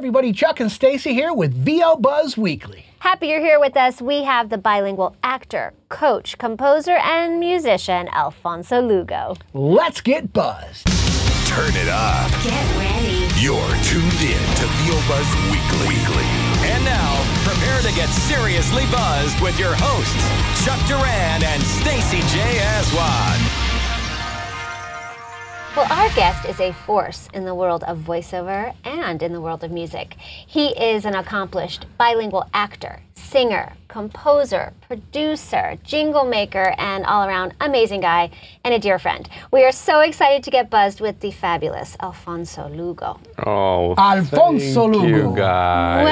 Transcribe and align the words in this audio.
everybody, 0.00 0.32
Chuck 0.32 0.60
and 0.60 0.72
Stacy 0.72 1.12
here 1.12 1.34
with 1.34 1.52
VO 1.52 1.96
Buzz 1.96 2.34
Weekly. 2.34 2.86
Happy 3.00 3.26
you're 3.26 3.44
here 3.44 3.60
with 3.60 3.76
us. 3.76 4.00
We 4.00 4.24
have 4.24 4.48
the 4.48 4.56
bilingual 4.56 5.14
actor, 5.22 5.74
coach, 5.90 6.38
composer, 6.38 6.96
and 6.96 7.38
musician, 7.38 8.08
Alfonso 8.08 8.80
Lugo. 8.80 9.36
Let's 9.52 10.00
get 10.00 10.32
buzzed. 10.32 10.86
Turn 11.46 11.76
it 11.76 11.88
up. 11.88 12.30
Get 12.42 12.64
ready. 12.80 13.28
You're 13.36 13.76
tuned 13.84 14.24
in 14.24 14.40
to 14.56 14.64
VO 14.80 14.96
Buzz 15.04 15.28
Weekly. 15.52 15.88
Weekly. 15.92 16.24
And 16.72 16.82
now, 16.82 17.20
prepare 17.44 17.82
to 17.82 17.92
get 17.94 18.08
seriously 18.08 18.86
buzzed 18.90 19.38
with 19.42 19.58
your 19.58 19.74
hosts, 19.76 20.64
Chuck 20.64 20.80
Duran 20.88 21.44
and 21.44 21.62
Stacey 21.62 22.20
J. 22.34 22.58
Aswad. 22.60 23.59
Well, 25.76 25.86
our 25.92 26.08
guest 26.16 26.44
is 26.46 26.58
a 26.58 26.72
force 26.72 27.28
in 27.32 27.44
the 27.44 27.54
world 27.54 27.84
of 27.84 27.98
voiceover 27.98 28.74
and 28.84 29.22
in 29.22 29.32
the 29.32 29.40
world 29.40 29.62
of 29.62 29.70
music. 29.70 30.14
He 30.18 30.68
is 30.70 31.04
an 31.04 31.14
accomplished 31.14 31.86
bilingual 31.96 32.44
actor, 32.52 33.00
singer, 33.14 33.72
composer, 33.86 34.72
producer, 34.88 35.78
jingle 35.84 36.24
maker, 36.24 36.74
and 36.76 37.06
all 37.06 37.24
around 37.26 37.54
amazing 37.60 38.00
guy 38.00 38.30
and 38.64 38.74
a 38.74 38.80
dear 38.80 38.98
friend. 38.98 39.28
We 39.52 39.62
are 39.64 39.70
so 39.70 40.00
excited 40.00 40.42
to 40.42 40.50
get 40.50 40.70
buzzed 40.70 41.00
with 41.00 41.20
the 41.20 41.30
fabulous 41.30 41.96
Alfonso 42.02 42.68
Lugo. 42.68 43.20
Oh, 43.46 43.94
Alfonso 43.96 44.90
thank 44.90 45.02
Lugo. 45.04 45.30
you 45.30 45.36
guys. 45.36 46.04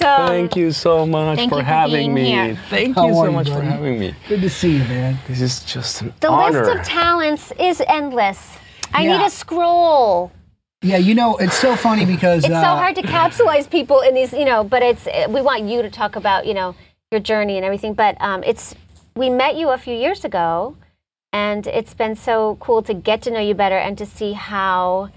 Welcome. 0.00 0.26
Thank 0.28 0.56
you 0.56 0.72
so 0.72 1.06
much 1.06 1.36
Thank 1.38 1.50
for 1.52 1.58
you 1.58 1.62
for 1.62 1.66
having 1.66 1.92
being 1.92 2.14
me. 2.14 2.30
here. 2.32 2.58
Thank 2.68 2.96
How 2.96 3.06
you 3.06 3.12
are 3.14 3.24
so 3.26 3.30
you, 3.30 3.32
much 3.32 3.48
for 3.48 3.62
having 3.62 4.00
me. 4.00 4.12
Good 4.28 4.40
to 4.40 4.50
see 4.50 4.72
you, 4.78 4.84
man. 4.84 5.18
This 5.28 5.40
is 5.40 5.62
just 5.62 6.02
an 6.02 6.12
The 6.18 6.28
honor. 6.30 6.64
list 6.66 6.80
of 6.80 6.84
talents 6.84 7.52
is 7.60 7.80
endless. 7.86 8.58
I 8.94 9.02
Yeah. 9.02 9.18
need 9.18 9.26
a 9.26 9.30
scroll. 9.30 10.30
Yeah, 10.82 10.98
you 10.98 11.14
know, 11.14 11.36
it's 11.36 11.56
so 11.56 11.76
funny 11.76 12.04
because 12.04 12.44
It's 12.44 12.54
uh, 12.54 12.62
so 12.62 12.76
hard 12.76 12.94
to 12.96 13.02
capsulize 13.02 13.68
people 13.68 14.00
in 14.00 14.14
these, 14.14 14.32
you 14.32 14.44
know, 14.44 14.62
but 14.64 14.82
it's 14.82 15.06
uh, 15.06 15.26
we 15.28 15.40
want 15.40 15.62
you 15.64 15.82
to 15.82 15.90
talk 15.90 16.14
about, 16.14 16.46
you 16.46 16.54
know, 16.54 16.74
your 17.10 17.20
journey 17.20 17.56
and 17.56 17.64
everything. 17.64 17.94
But 17.94 18.16
um, 18.20 18.42
it's 18.44 18.74
we 19.16 19.30
met 19.30 19.56
you 19.56 19.70
a 19.70 19.78
few 19.78 19.94
years 19.96 20.24
ago, 20.24 20.76
and 21.32 21.66
it's 21.66 21.94
been 21.94 22.14
so 22.16 22.56
cool 22.60 22.82
to 22.82 22.94
get 22.94 23.22
to 23.22 23.30
know 23.30 23.40
you 23.40 23.54
better 23.54 23.78
and 23.78 23.96
to 23.98 24.06
see 24.06 24.32
how 24.34 25.10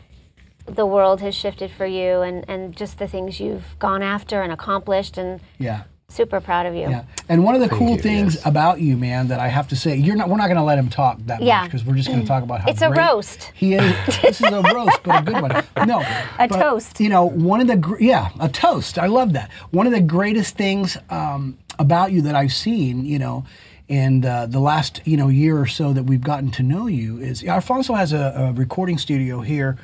the 0.65 0.85
world 0.85 1.21
has 1.21 1.35
shifted 1.35 1.69
for 1.71 1.85
you 1.85 2.21
and 2.21 2.45
and 2.49 2.75
just 2.75 2.97
the 2.99 3.07
things 3.07 3.39
you've 3.39 3.77
gone 3.79 4.01
after 4.03 4.41
and 4.41 4.51
accomplished 4.51 5.17
and 5.17 5.39
yeah. 5.59 5.83
Super 6.09 6.39
proud 6.39 6.65
of 6.65 6.73
you. 6.73 6.81
Yeah, 6.89 7.03
and 7.27 7.43
one 7.43 7.53
of 7.53 7.59
the 7.61 7.67
cool 7.67 7.91
you, 7.95 7.97
things 7.97 8.35
yes. 8.35 8.45
about 8.45 8.79
you, 8.79 8.95
man, 8.95 9.27
that 9.27 9.41
I 9.41 9.49
have 9.49 9.67
to 9.69 9.75
say, 9.75 9.97
you're 9.97 10.15
not. 10.15 10.29
We're 10.29 10.37
not 10.37 10.47
going 10.47 10.57
to 10.57 10.63
let 10.63 10.77
him 10.77 10.89
talk 10.89 11.19
that 11.25 11.41
Yeah. 11.41 11.61
much 11.61 11.71
because 11.71 11.85
we're 11.85 11.95
just 11.95 12.07
going 12.07 12.21
to 12.21 12.27
talk 12.27 12.43
about 12.43 12.61
how 12.61 12.69
It's 12.69 12.81
a 12.81 12.89
roast. 12.89 13.51
He 13.53 13.73
is. 13.73 13.93
this 14.21 14.39
is 14.41 14.49
a 14.51 14.61
roast, 14.73 15.03
but 15.03 15.21
a 15.21 15.25
good 15.25 15.41
one. 15.41 15.87
No, 15.87 15.99
A 16.39 16.47
but, 16.47 16.57
toast. 16.59 17.01
You 17.01 17.09
know, 17.09 17.25
one 17.25 17.59
of 17.59 17.67
the 17.67 17.97
yeah, 17.99 18.29
a 18.39 18.47
toast. 18.47 18.97
I 18.97 19.07
love 19.07 19.33
that. 19.33 19.51
One 19.71 19.85
of 19.85 19.91
the 19.91 19.99
greatest 20.01 20.55
things 20.55 20.97
um, 21.09 21.57
about 21.77 22.13
you 22.13 22.21
that 22.21 22.35
I've 22.35 22.53
seen, 22.53 23.03
you 23.05 23.19
know. 23.19 23.45
in 23.89 24.23
uh, 24.25 24.45
the 24.45 24.59
last 24.59 25.01
you 25.05 25.17
know 25.17 25.27
year 25.29 25.57
or 25.59 25.67
so 25.67 25.91
that 25.93 26.03
we've 26.03 26.23
gotten 26.23 26.51
to 26.51 26.63
know 26.63 26.87
you 26.87 27.17
is 27.19 27.43
Alfonso 27.43 27.93
has 27.93 28.11
a, 28.13 28.33
a 28.37 28.51
recording 28.53 28.97
studio 28.97 29.39
here 29.41 29.77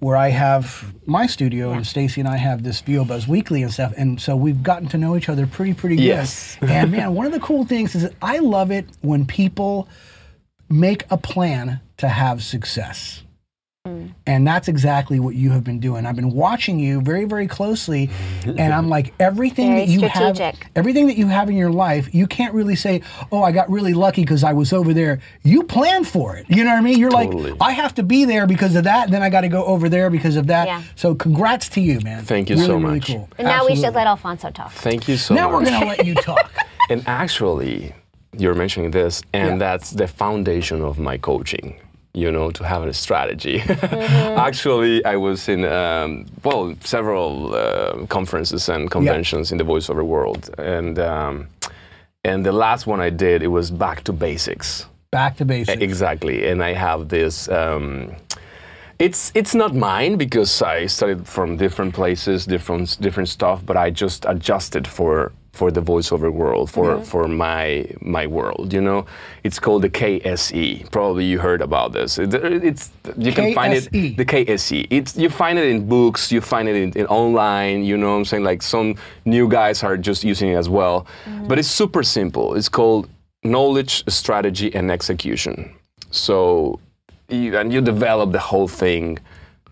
where 0.00 0.16
I 0.16 0.30
have 0.30 0.92
my 1.06 1.26
studio 1.26 1.70
and 1.72 1.86
Stacey 1.86 2.20
and 2.20 2.28
I 2.28 2.38
have 2.38 2.62
this 2.62 2.80
VO 2.80 3.04
Buzz 3.04 3.28
Weekly 3.28 3.62
and 3.62 3.72
stuff, 3.72 3.92
and 3.96 4.20
so 4.20 4.34
we've 4.34 4.62
gotten 4.62 4.88
to 4.88 4.98
know 4.98 5.16
each 5.16 5.28
other 5.28 5.46
pretty 5.46 5.74
pretty 5.74 5.96
good. 5.96 6.02
Yes. 6.02 6.58
and 6.62 6.90
man, 6.90 7.14
one 7.14 7.26
of 7.26 7.32
the 7.32 7.40
cool 7.40 7.64
things 7.64 7.94
is 7.94 8.02
that 8.02 8.14
I 8.20 8.38
love 8.38 8.70
it 8.70 8.86
when 9.02 9.26
people 9.26 9.88
make 10.68 11.04
a 11.10 11.16
plan 11.16 11.80
to 11.98 12.08
have 12.08 12.42
success. 12.42 13.22
Mm. 13.90 14.12
And 14.26 14.46
that's 14.46 14.68
exactly 14.68 15.18
what 15.20 15.34
you 15.34 15.50
have 15.50 15.64
been 15.64 15.80
doing. 15.80 16.06
I've 16.06 16.16
been 16.16 16.30
watching 16.32 16.78
you 16.78 17.00
very, 17.00 17.24
very 17.24 17.46
closely, 17.46 18.10
and 18.46 18.72
I'm 18.72 18.88
like 18.88 19.12
everything 19.18 19.70
Very 19.70 19.86
that 19.86 19.92
you 19.92 20.08
have, 20.08 20.56
everything 20.76 21.06
that 21.08 21.16
you 21.16 21.26
have 21.26 21.48
in 21.50 21.56
your 21.56 21.70
life, 21.72 22.14
you 22.14 22.26
can't 22.26 22.54
really 22.54 22.76
say, 22.76 23.02
"Oh, 23.32 23.42
I 23.42 23.52
got 23.52 23.70
really 23.70 23.94
lucky 23.94 24.22
because 24.22 24.44
I 24.44 24.52
was 24.52 24.72
over 24.72 24.94
there." 24.94 25.20
You 25.42 25.62
planned 25.64 26.06
for 26.08 26.36
it. 26.36 26.46
You 26.48 26.64
know 26.64 26.70
what 26.70 26.78
I 26.78 26.82
mean? 26.82 26.98
You're 26.98 27.10
Totally. 27.10 27.52
like, 27.52 27.60
"I 27.60 27.72
have 27.72 27.94
to 27.96 28.02
be 28.02 28.24
there 28.24 28.46
because 28.46 28.76
of 28.76 28.84
that, 28.84 29.10
then 29.10 29.22
I 29.22 29.30
got 29.30 29.42
to 29.42 29.48
go 29.48 29.64
over 29.64 29.88
there 29.88 30.10
because 30.10 30.36
of 30.36 30.46
that." 30.48 30.66
Yeah. 30.66 30.82
So, 30.96 31.14
congrats 31.14 31.68
to 31.70 31.80
you, 31.80 32.00
man. 32.00 32.22
Thank 32.24 32.50
you 32.50 32.56
really, 32.56 32.66
so 32.66 32.76
really 32.76 32.94
much. 32.98 33.06
Cool. 33.08 33.28
And 33.38 33.46
now 33.48 33.66
we 33.66 33.74
should 33.76 33.94
let 33.94 34.06
Alfonso 34.06 34.50
talk. 34.50 34.72
Thank 34.72 35.08
you 35.08 35.16
so 35.16 35.34
Now 35.34 35.50
much. 35.50 35.64
Now 35.64 35.70
we're 35.72 35.80
gonna 35.80 35.86
let 35.86 36.06
you 36.06 36.14
talk. 36.14 36.50
And 36.90 37.04
actually, 37.06 37.94
you're 38.36 38.54
mentioning 38.54 38.90
this, 38.90 39.22
and 39.32 39.50
Yeah. 39.52 39.56
that's 39.58 39.90
the 39.92 40.08
foundation 40.08 40.82
of 40.82 40.98
my 40.98 41.16
coaching. 41.18 41.76
You 42.12 42.32
know, 42.32 42.50
to 42.50 42.64
have 42.64 42.82
a 42.82 42.92
strategy. 42.92 43.62
Mm-hmm. 44.00 44.38
actually, 44.38 45.04
I 45.04 45.16
was 45.16 45.48
in 45.48 45.64
um, 45.64 46.26
well 46.42 46.74
several 46.80 47.54
uh, 47.54 48.06
conferences 48.06 48.68
and 48.68 48.90
conventions 48.90 49.52
in 49.52 49.58
the 49.58 49.64
voiceover 49.64 50.04
world, 50.04 50.50
and 50.58 50.98
um, 50.98 51.48
and 52.24 52.44
the 52.44 52.52
last 52.52 52.86
one 52.86 53.00
I 53.00 53.10
did 53.10 53.42
it 53.42 53.48
was 53.48 53.70
back 53.70 54.04
to 54.04 54.12
basics. 54.12 54.86
Back 55.10 55.36
to 55.36 55.44
basics. 55.44 55.82
Exactly, 55.82 56.48
and 56.48 56.62
I 56.62 56.72
have 56.72 57.08
this. 57.08 57.48
Um, 57.48 58.14
it's 58.98 59.32
it's 59.34 59.54
not 59.54 59.74
mine 59.74 60.16
because 60.16 60.62
I 60.62 60.86
studied 60.86 61.26
from 61.26 61.56
different 61.56 61.94
places, 61.94 62.46
different 62.46 63.00
different 63.00 63.28
stuff, 63.28 63.64
but 63.64 63.76
I 63.76 63.90
just 63.90 64.24
adjusted 64.28 64.86
for 64.86 65.32
for 65.52 65.70
the 65.70 65.82
voiceover 65.82 66.32
world, 66.32 66.70
for 66.70 66.94
mm-hmm. 66.94 67.04
for 67.04 67.26
my 67.26 67.86
my 68.00 68.26
world. 68.26 68.72
You 68.72 68.80
know, 68.80 69.06
it's 69.42 69.58
called 69.58 69.82
the 69.82 69.90
KSE. 69.90 70.90
Probably 70.90 71.24
you 71.24 71.38
heard 71.38 71.60
about 71.60 71.92
this. 71.92 72.18
It- 72.18 72.34
it's 72.34 72.90
you 73.16 73.32
can 73.32 73.54
find 73.54 73.74
it 73.74 73.90
the 74.16 74.24
KSE. 74.24 74.86
It's 74.90 75.16
you 75.16 75.28
find 75.28 75.58
it 75.58 75.66
in 75.68 75.88
books, 75.88 76.30
you 76.32 76.40
find 76.40 76.68
it 76.68 76.76
in, 76.76 76.92
in 76.92 77.06
online. 77.06 77.84
You 77.84 77.96
know 77.96 78.10
what 78.12 78.18
I'm 78.18 78.24
saying? 78.24 78.44
Like 78.44 78.62
some 78.62 78.94
new 79.24 79.48
guys 79.48 79.82
are 79.82 79.96
just 79.96 80.24
using 80.24 80.50
it 80.50 80.56
as 80.56 80.68
well, 80.68 81.06
mm-hmm. 81.24 81.48
but 81.48 81.58
it's 81.58 81.68
super 81.68 82.02
simple. 82.02 82.54
It's 82.54 82.68
called 82.68 83.08
knowledge, 83.42 84.04
strategy, 84.08 84.74
and 84.74 84.90
execution. 84.90 85.74
So, 86.10 86.80
you, 87.28 87.56
and 87.56 87.72
you 87.72 87.80
develop 87.80 88.32
the 88.32 88.38
whole 88.38 88.68
thing 88.68 89.18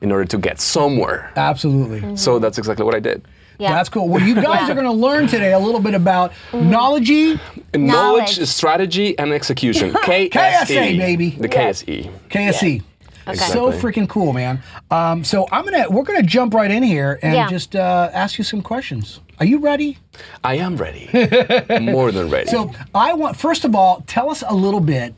in 0.00 0.12
order 0.12 0.24
to 0.24 0.38
get 0.38 0.60
somewhere. 0.60 1.32
Absolutely. 1.36 2.16
So 2.16 2.38
that's 2.38 2.58
exactly 2.58 2.84
what 2.84 2.94
I 2.94 3.00
did. 3.00 3.26
Yeah. 3.58 3.72
That's 3.72 3.88
cool. 3.88 4.08
Well, 4.08 4.22
you 4.22 4.34
guys 4.40 4.70
are 4.70 4.74
going 4.74 4.86
to 4.86 4.92
learn 4.92 5.26
today 5.26 5.52
a 5.52 5.58
little 5.58 5.80
bit 5.80 5.94
about 5.94 6.32
knowledge, 6.52 7.10
Knowledge, 7.10 7.40
Knowledge. 7.76 8.44
strategy, 8.46 9.18
and 9.18 9.32
execution. 9.32 9.92
KSE. 9.94 10.30
KSA, 10.30 10.96
baby. 10.98 11.30
The 11.30 11.48
KSE. 11.48 12.10
KSE. 12.28 12.80
So 12.80 13.30
Exactly. 13.32 13.72
freaking 13.72 14.08
cool, 14.08 14.32
man. 14.32 14.62
Um, 14.90 15.22
so 15.22 15.46
I'm 15.52 15.64
gonna 15.64 15.90
we're 15.90 16.02
gonna 16.04 16.22
jump 16.22 16.54
right 16.54 16.70
in 16.70 16.82
here 16.82 17.18
and 17.22 17.34
Yeah. 17.34 17.48
just 17.50 17.76
uh, 17.76 18.08
ask 18.14 18.38
you 18.38 18.44
some 18.44 18.62
questions. 18.62 19.20
Are 19.38 19.44
you 19.44 19.58
ready? 19.58 19.98
I 20.42 20.54
am 20.56 20.76
ready. 20.78 21.10
More 21.80 22.10
than 22.10 22.30
ready. 22.30 22.48
So 22.48 22.72
I 22.94 23.12
want 23.12 23.36
first 23.36 23.66
of 23.66 23.74
all, 23.74 24.02
tell 24.06 24.30
us 24.30 24.42
a 24.48 24.54
little 24.54 24.80
bit. 24.80 25.14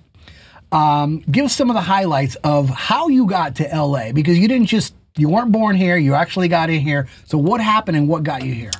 Um, 0.72 1.18
give 1.30 1.44
us 1.44 1.54
some 1.54 1.70
of 1.70 1.74
the 1.74 1.80
highlights 1.82 2.34
of 2.42 2.68
how 2.68 3.06
you 3.08 3.26
got 3.26 3.54
to 3.56 3.64
LA 3.72 4.10
because 4.12 4.38
you 4.38 4.48
didn't 4.48 4.66
just 4.66 4.94
you 5.20 5.28
weren't 5.28 5.52
born 5.52 5.76
here. 5.76 5.96
You 5.96 6.14
actually 6.14 6.48
got 6.48 6.70
in 6.70 6.80
here. 6.80 7.06
So 7.26 7.36
what 7.38 7.60
happened 7.60 7.96
and 7.96 8.08
what 8.08 8.22
got 8.22 8.42
you 8.44 8.54
here? 8.54 8.70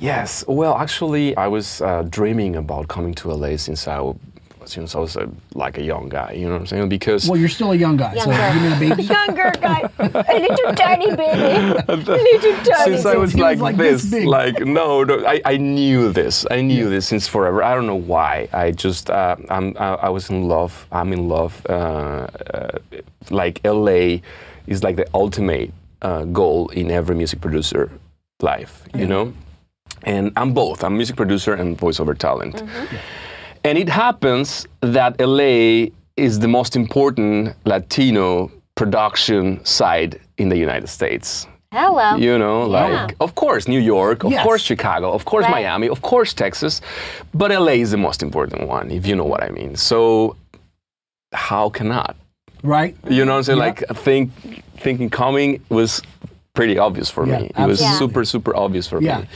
Yes. 0.00 0.44
Well, 0.46 0.76
actually, 0.76 1.36
I 1.36 1.46
was 1.48 1.80
uh, 1.80 2.02
dreaming 2.08 2.56
about 2.56 2.88
coming 2.88 3.14
to 3.14 3.32
LA 3.32 3.56
since 3.56 3.88
I, 3.88 3.96
w- 3.96 4.18
since 4.64 4.94
I 4.94 4.98
was 5.00 5.16
a, 5.16 5.28
like 5.54 5.76
a 5.78 5.82
young 5.82 6.08
guy. 6.08 6.32
You 6.32 6.46
know 6.46 6.52
what 6.52 6.60
I'm 6.60 6.66
saying? 6.66 6.88
Because 6.88 7.28
Well, 7.28 7.38
you're 7.40 7.48
still 7.48 7.72
a 7.72 7.74
young 7.76 7.96
guy, 7.96 8.14
so 8.16 8.30
Younger. 8.30 8.54
you 8.54 8.60
mean 8.60 8.72
a 8.72 8.94
baby? 8.94 9.02
Younger 9.18 9.50
guy, 9.60 9.80
a 9.98 10.38
little 10.38 10.74
tiny 10.74 11.10
baby, 11.16 11.42
a 11.88 11.96
little 11.96 12.64
tiny 12.64 12.94
since 12.94 13.06
I 13.06 13.16
was 13.16 13.32
he 13.32 13.42
was 13.42 13.58
like, 13.58 13.58
like 13.58 13.76
this 13.76 14.02
this, 14.02 14.10
big. 14.20 14.26
like 14.28 14.60
no, 14.60 15.02
no 15.04 15.24
I, 15.26 15.40
I 15.44 15.56
knew 15.56 16.12
this. 16.12 16.46
I 16.50 16.60
knew 16.60 16.88
this 16.90 17.06
since 17.08 17.26
forever. 17.26 17.62
I 17.64 17.74
don't 17.74 17.86
know 17.86 17.96
why. 18.14 18.48
I 18.52 18.70
just 18.70 19.10
uh, 19.10 19.36
I'm, 19.48 19.74
I, 19.80 19.94
I 19.94 20.08
was 20.10 20.30
in 20.30 20.46
love. 20.48 20.86
I'm 20.92 21.12
in 21.12 21.28
love. 21.28 21.64
Uh, 21.68 21.72
uh, 22.54 22.78
like 23.30 23.60
LA 23.64 24.18
is 24.68 24.82
like 24.84 24.96
the 24.96 25.06
ultimate 25.14 25.70
uh, 26.02 26.24
goal 26.24 26.68
in 26.70 26.90
every 26.90 27.14
music 27.16 27.40
producer 27.40 27.90
life. 28.40 28.84
You 28.94 29.06
know, 29.06 29.32
and 30.04 30.32
I'm 30.36 30.52
both. 30.52 30.84
I'm 30.84 30.96
music 30.96 31.16
producer 31.16 31.54
and 31.54 31.76
voiceover 31.78 32.16
talent. 32.16 32.62
And 33.64 33.76
it 33.76 33.88
happens 33.88 34.66
that 34.80 35.10
LA 35.20 35.88
is 36.16 36.38
the 36.38 36.48
most 36.48 36.76
important 36.76 37.54
Latino 37.64 38.50
production 38.76 39.64
side 39.64 40.20
in 40.36 40.48
the 40.48 40.56
United 40.56 40.88
States. 40.88 41.46
Hello. 41.72 42.16
You 42.16 42.38
know, 42.38 42.62
like, 42.62 42.90
Yeah. 42.90 43.08
of 43.26 43.34
course, 43.34 43.68
New 43.68 43.80
York, 43.80 44.24
of 44.24 44.30
Yes. 44.30 44.42
course, 44.46 44.62
Chicago, 44.62 45.12
of 45.12 45.24
course, 45.24 45.44
Right. 45.44 45.56
Miami, 45.64 45.88
of 45.88 46.00
course, 46.00 46.32
Texas, 46.32 46.80
but 47.34 47.50
LA 47.50 47.74
is 47.84 47.90
the 47.90 47.96
most 48.08 48.22
important 48.22 48.66
one, 48.68 48.90
if 48.90 49.06
you 49.06 49.14
know 49.16 49.24
what 49.32 49.42
I 49.42 49.50
mean. 49.50 49.76
So, 49.76 50.36
how 51.32 51.68
cannot? 51.68 52.16
Right? 52.62 52.96
You 53.08 53.24
know 53.24 53.32
what 53.32 53.38
I'm 53.38 53.44
saying? 53.44 53.58
Yeah. 53.58 53.64
Like, 53.66 53.84
think, 53.94 54.30
thinking 54.78 55.10
coming 55.10 55.62
was 55.68 56.02
pretty 56.54 56.78
obvious 56.78 57.10
for 57.10 57.26
Yeah, 57.26 57.38
me. 57.40 57.46
It 57.46 57.66
was 57.66 57.80
absolutely. 57.80 57.98
super, 57.98 58.24
super 58.24 58.56
obvious 58.56 58.86
for 58.88 59.00
Yeah. 59.00 59.20
me. 59.20 59.26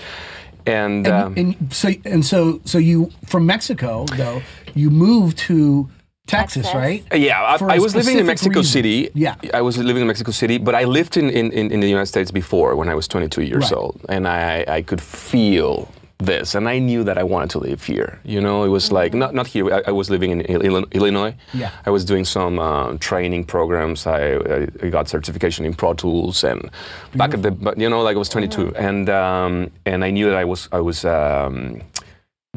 And, 0.66 1.06
And, 1.06 1.08
um, 1.08 1.34
and 1.36 1.72
so 1.72 1.88
and 2.04 2.24
so 2.24 2.60
so 2.64 2.78
you 2.78 3.10
from 3.26 3.46
Mexico 3.46 4.06
though 4.16 4.40
you 4.74 4.90
moved 4.90 5.36
to 5.38 5.88
Texas, 6.28 6.62
Texas. 6.66 6.74
right? 6.74 7.04
Uh, 7.12 7.16
Yeah, 7.16 7.42
I, 7.42 7.54
I, 7.56 7.56
a 7.56 7.64
I 7.76 7.78
was 7.80 7.96
living 7.96 8.16
in 8.19 8.26
Mexico 8.26 8.60
reason. 8.60 8.72
City. 8.72 9.10
Yeah. 9.14 9.34
I 9.52 9.60
was 9.60 9.76
living 9.76 10.02
in 10.02 10.06
Mexico 10.06 10.30
City, 10.30 10.58
but 10.58 10.74
I 10.76 10.84
lived 10.84 11.16
in, 11.16 11.28
in, 11.30 11.50
in, 11.52 11.72
in 11.72 11.80
the 11.80 11.88
United 11.88 12.06
States 12.06 12.30
before 12.30 12.76
when 12.76 12.88
I 12.88 12.94
was 12.94 13.08
22 13.08 13.42
years 13.42 13.64
Right. 13.64 13.72
old, 13.72 14.00
and 14.08 14.28
I, 14.28 14.64
I 14.69 14.82
could 14.82 15.00
feel 15.00 15.88
this, 16.26 16.54
and 16.54 16.69
I 16.69 16.78
knew 16.78 17.04
that 17.04 17.19
I 17.19 17.22
wanted 17.22 17.50
to 17.50 17.58
live 17.58 17.82
here. 17.84 18.19
You 18.24 18.40
know, 18.40 18.64
it 18.64 18.69
was 18.69 18.92
like 18.92 19.14
not 19.14 19.34
not 19.34 19.46
here. 19.46 19.72
I, 19.72 19.82
I 19.88 19.90
was 19.92 20.10
living 20.10 20.30
in 20.30 20.40
Illinois. 20.40 21.34
Yeah. 21.54 21.70
I 21.86 21.90
was 21.90 22.04
doing 22.04 22.24
some 22.24 22.58
uh, 22.58 22.96
training 22.98 23.44
programs. 23.44 24.06
I, 24.06 24.36
I, 24.82 24.88
got 24.90 25.08
certification 25.08 25.64
in 25.64 25.74
Pro 25.74 25.94
Tools, 25.94 26.44
and 26.44 26.70
back 27.14 27.34
at 27.34 27.42
the, 27.42 27.50
but 27.50 27.78
you 27.78 27.88
know, 27.88 28.02
like 28.02 28.16
I 28.16 28.19
was 28.19 28.28
22, 28.28 28.76
and 28.76 29.08
um, 29.10 29.70
and 29.86 30.04
I 30.04 30.10
knew 30.10 30.26
that 30.30 30.36
I 30.36 30.44
was 30.44 30.69
I 30.72 30.80
was. 30.80 31.04
Um, 31.04 31.82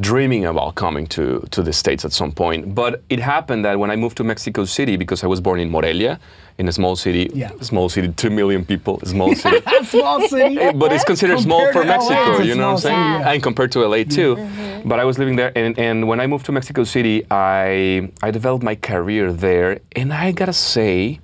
dreaming 0.02 0.44
about 0.46 0.76
coming 0.76 1.08
to, 1.08 1.46
to 1.52 1.62
the 1.64 1.72
States 1.72 2.04
at 2.04 2.12
some 2.12 2.32
point. 2.32 2.76
But 2.76 3.02
it 3.10 3.20
happened 3.20 3.64
that 3.64 3.80
when 3.80 3.90
I 3.92 3.96
moved 3.96 4.18
to 4.18 4.24
Mexico 4.26 4.66
City, 4.66 4.98
because 4.98 5.24
I 5.24 5.28
was 5.28 5.40
born 5.40 5.60
in 5.60 5.70
Morelia, 5.72 6.20
in 6.58 6.68
a 6.68 6.72
small 6.74 6.96
city, 6.98 7.30
Yeah. 7.34 7.52
small 7.62 7.88
city, 7.88 8.10
two 8.10 8.30
million 8.30 8.66
people, 8.66 9.00
small 9.06 9.34
city. 9.36 9.62
Small 9.86 10.28
city. 10.28 10.58
Eh, 10.60 10.72
but 10.74 10.92
it's 10.92 11.04
considered 11.06 11.40
small 11.40 11.72
for 11.72 11.84
Mexico, 11.86 12.40
you 12.42 12.56
know 12.56 12.68
what 12.74 12.74
I'm 12.74 12.78
saying? 12.80 12.98
yeah. 13.22 13.32
And 13.32 13.44
compared 13.44 13.72
to 13.74 13.80
LA 13.88 14.04
too. 14.04 14.36
But 14.84 15.00
I 15.00 15.06
was 15.06 15.18
living 15.18 15.36
there, 15.38 15.52
and, 15.56 15.78
and 15.80 16.08
when 16.08 16.20
I 16.20 16.28
moved 16.28 16.46
to 16.48 16.52
Mexico 16.52 16.84
City, 16.84 17.24
I, 17.32 18.10
I 18.22 18.32
developed 18.32 18.64
my 18.64 18.76
career 18.76 19.32
there. 19.32 19.80
And 19.96 20.14
I 20.14 20.32
gotta 20.32 20.54
say 20.54 21.20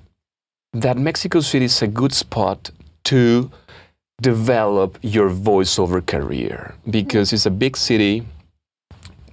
that 0.72 0.96
Mexico 0.96 1.40
City 1.40 1.66
is 1.66 1.82
a 1.82 1.86
good 1.88 2.12
spot 2.14 2.70
to 3.04 3.50
develop 4.20 4.98
your 5.02 5.28
voiceover 5.28 6.04
career 6.04 6.74
because 6.88 7.32
it's 7.32 7.46
a 7.46 7.50
big 7.50 7.76
city, 7.76 8.24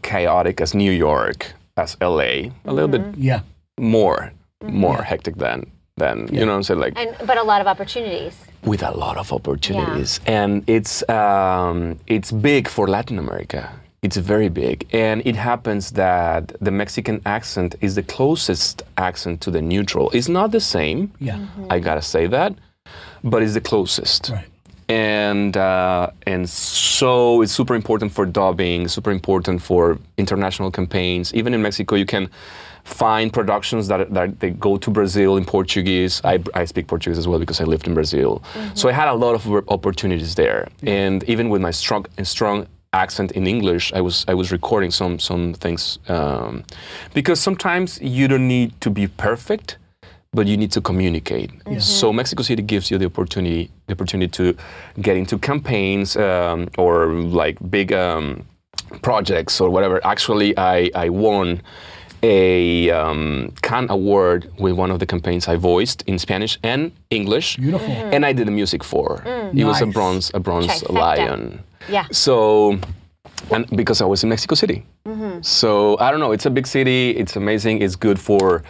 chaotic 0.01 0.61
as 0.61 0.73
New 0.73 0.91
York, 0.91 1.53
as 1.77 1.95
LA, 2.01 2.19
a. 2.21 2.51
Little 2.65 2.87
bit 2.87 3.01
Yeah. 3.17 3.41
more, 3.79 4.31
more 4.63 5.01
hectic 5.03 5.35
than, 5.35 5.65
than 5.97 6.27
you 6.31 6.41
know 6.45 6.51
what 6.53 6.57
I'm 6.57 6.63
saying? 6.63 6.79
Like, 6.79 6.93
And 6.97 7.15
but 7.25 7.37
a 7.37 7.43
lot 7.43 7.61
of 7.61 7.67
opportunities. 7.67 8.35
with 8.71 8.83
a 8.83 8.91
lot 8.91 9.15
of 9.17 9.31
opportunities. 9.31 10.19
And 10.25 10.51
it's 10.67 10.95
um, 11.09 11.77
it's 12.07 12.29
big 12.31 12.67
for 12.67 12.87
latin 12.87 13.17
america. 13.25 13.61
It's 14.05 14.17
very 14.33 14.49
big. 14.63 14.77
And 14.93 15.17
it 15.25 15.35
happens 15.35 15.91
that 15.91 16.43
the 16.67 16.71
mexican 16.71 17.17
accent 17.25 17.75
is 17.81 17.91
the 17.95 18.03
closest 18.15 18.75
accent 18.97 19.35
to 19.45 19.49
the 19.51 19.61
neutral. 19.61 20.05
It's 20.17 20.29
not 20.39 20.51
the 20.51 20.61
same. 20.75 20.99
Yeah. 21.29 21.39
i 21.69 21.79
gotta 21.79 22.01
say 22.15 22.23
that. 22.37 22.51
But 23.31 23.39
it's 23.43 23.53
the 23.59 23.65
closest. 23.71 24.21
Right. 24.29 24.48
And 24.89 25.56
uh, 25.56 26.09
and 26.25 26.50
so 26.50 27.41
it's 27.41 27.51
super 27.53 27.75
important 27.75 28.12
for 28.12 28.25
dubbing, 28.25 28.88
super 28.88 29.12
important 29.12 29.62
for 29.62 30.00
international 30.18 30.71
campaigns. 30.71 31.33
Even 31.33 31.53
in 31.53 31.62
Mexico, 31.62 31.95
you 31.95 32.07
can 32.07 32.30
find 32.83 33.31
productions 33.31 33.88
that, 33.88 34.12
that 34.13 34.39
they 34.39 34.50
go 34.50 34.77
to 34.77 34.89
Brazil 34.89 35.38
in 35.38 35.45
Portuguese. 35.45 36.21
I, 36.24 36.44
I 36.56 36.65
speak 36.65 36.88
Portuguese 36.88 37.19
as 37.19 37.27
well 37.27 37.38
because 37.38 37.62
I 37.62 37.65
lived 37.65 37.88
in 37.88 37.94
Brazil, 37.94 38.41
so 38.74 38.89
I 38.89 38.91
had 38.91 39.07
a 39.07 39.13
lot 39.13 39.36
of 39.36 39.69
opportunities 39.69 40.33
there. 40.33 40.68
And 40.81 41.24
even 41.30 41.50
with 41.50 41.62
my 41.62 41.71
strong 41.71 42.07
strong 42.24 42.68
accent 42.92 43.31
in 43.33 43.45
English, 43.45 43.94
I 43.94 44.01
was 44.01 44.25
I 44.27 44.33
was 44.33 44.51
recording 44.51 44.89
some 44.89 45.19
some 45.19 45.53
things 45.53 46.00
um, 46.07 46.63
because 47.13 47.39
sometimes 47.39 48.01
you 48.01 48.27
don't 48.27 48.47
need 48.47 48.81
to 48.81 48.89
be 48.89 49.07
perfect 49.07 49.77
but 50.31 50.47
you 50.47 50.57
need 50.57 50.71
to 50.71 50.81
communicate. 50.81 51.51
So 51.79 52.13
Mexico 52.13 52.43
City 52.43 52.61
gives 52.61 52.91
you 52.91 52.97
the 52.97 53.05
opportunity, 53.05 53.71
the 53.87 53.93
opportunity 53.93 54.29
to 54.31 54.55
get 55.01 55.17
into 55.17 55.37
campaigns 55.37 56.15
um, 56.17 56.69
or 56.77 57.07
like 57.13 57.57
big 57.71 57.91
um, 57.93 58.45
projects 59.01 59.59
or 59.59 59.69
whatever. 59.69 59.99
Actually, 60.05 60.57
I, 60.57 60.91
I 60.93 61.09
won 61.09 61.61
a 62.21 62.89
um, 62.91 63.53
Cannes 63.61 63.89
Award 63.89 64.51
with 64.59 64.73
one 64.73 64.91
of 64.91 64.99
the 64.99 65.05
campaigns 65.05 65.47
I 65.47 65.55
voiced 65.55 66.03
in 66.03 66.19
Spanish 66.19 66.59
and 66.63 66.91
English. 67.09 67.57
Beautiful. 67.57 67.89
And 67.89 68.25
I 68.25 68.33
did 68.33 68.45
the 68.45 68.51
music 68.51 68.83
for. 68.83 69.23
It 69.55 69.63
was 69.63 69.81
a 69.81 69.87
bronze, 69.87 70.31
a 70.33 70.39
bronze 70.39 70.67
Trifecta. 70.67 70.93
lion. 70.93 71.63
Yeah. 71.89 72.05
So, 72.11 72.77
and 73.51 73.65
because 73.75 74.01
I 74.01 74.05
was 74.05 74.23
in 74.23 74.29
Mexico 74.29 74.55
City. 74.55 74.85
So 75.41 75.97
I 75.99 76.11
don't 76.11 76.19
know. 76.19 76.33
It's 76.33 76.45
a 76.45 76.51
big 76.51 76.67
city. 76.67 77.11
It's 77.11 77.35
amazing. 77.35 77.81
It's 77.81 77.95
good 77.95 78.19
for 78.19 78.63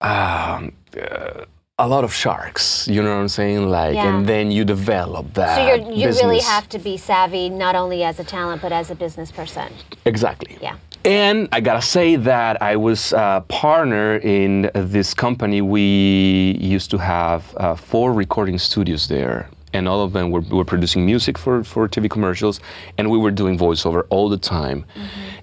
um, 0.00 0.72
uh, 1.00 1.44
a 1.78 1.88
lot 1.88 2.04
of 2.04 2.12
sharks. 2.12 2.86
You 2.88 3.02
know 3.02 3.10
what 3.14 3.20
I'm 3.22 3.28
saying? 3.28 3.68
Like, 3.68 3.94
Yeah. 3.94 4.08
and 4.14 4.26
then 4.26 4.50
you 4.50 4.64
develop 4.64 5.32
that. 5.34 5.56
So 5.56 5.66
you're, 5.66 5.92
you 5.92 6.08
really 6.20 6.40
have 6.40 6.68
to 6.70 6.78
be 6.78 6.96
savvy, 6.96 7.48
not 7.48 7.74
only 7.74 8.02
as 8.04 8.20
a 8.20 8.24
talent 8.24 8.60
but 8.62 8.72
as 8.72 8.90
a 8.90 8.94
business 8.94 9.30
person. 9.32 9.68
exactly. 10.04 10.58
Yeah. 10.60 10.76
And 11.06 11.48
I 11.52 11.60
gotta 11.60 11.80
say 11.80 12.16
that 12.16 12.60
I 12.60 12.76
was 12.76 13.14
a 13.14 13.42
partner 13.48 14.16
in 14.18 14.70
this 14.74 15.14
company. 15.14 15.62
We 15.62 16.58
used 16.60 16.90
to 16.90 16.98
have 16.98 17.54
uh, 17.56 17.74
four 17.74 18.12
recording 18.12 18.58
studios 18.58 19.08
there, 19.08 19.48
and 19.72 19.88
all 19.88 20.02
of 20.02 20.12
them 20.12 20.30
were, 20.30 20.42
were 20.42 20.64
producing 20.66 21.06
music 21.06 21.38
for, 21.38 21.64
for 21.64 21.88
TV 21.88 22.10
commercials, 22.10 22.60
and 22.98 23.10
we 23.10 23.16
were 23.16 23.30
doing 23.30 23.56
voiceover 23.58 24.04
all 24.10 24.28
the 24.28 24.36
time. 24.36 24.84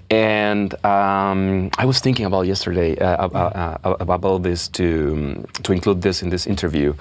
And 0.10 0.74
um, 0.86 1.70
I 1.78 1.86
was 1.86 2.00
thinking 2.00 2.26
about 2.26 2.48
yesterday 2.48 2.98
uh, 2.98 3.26
about, 3.26 3.56
uh, 3.56 3.98
about 4.00 4.44
this 4.44 4.68
to 4.70 5.46
to 5.64 5.74
include 5.74 6.02
this 6.02 6.22
in 6.24 6.30
this 6.30 6.48
interview. 6.48 6.94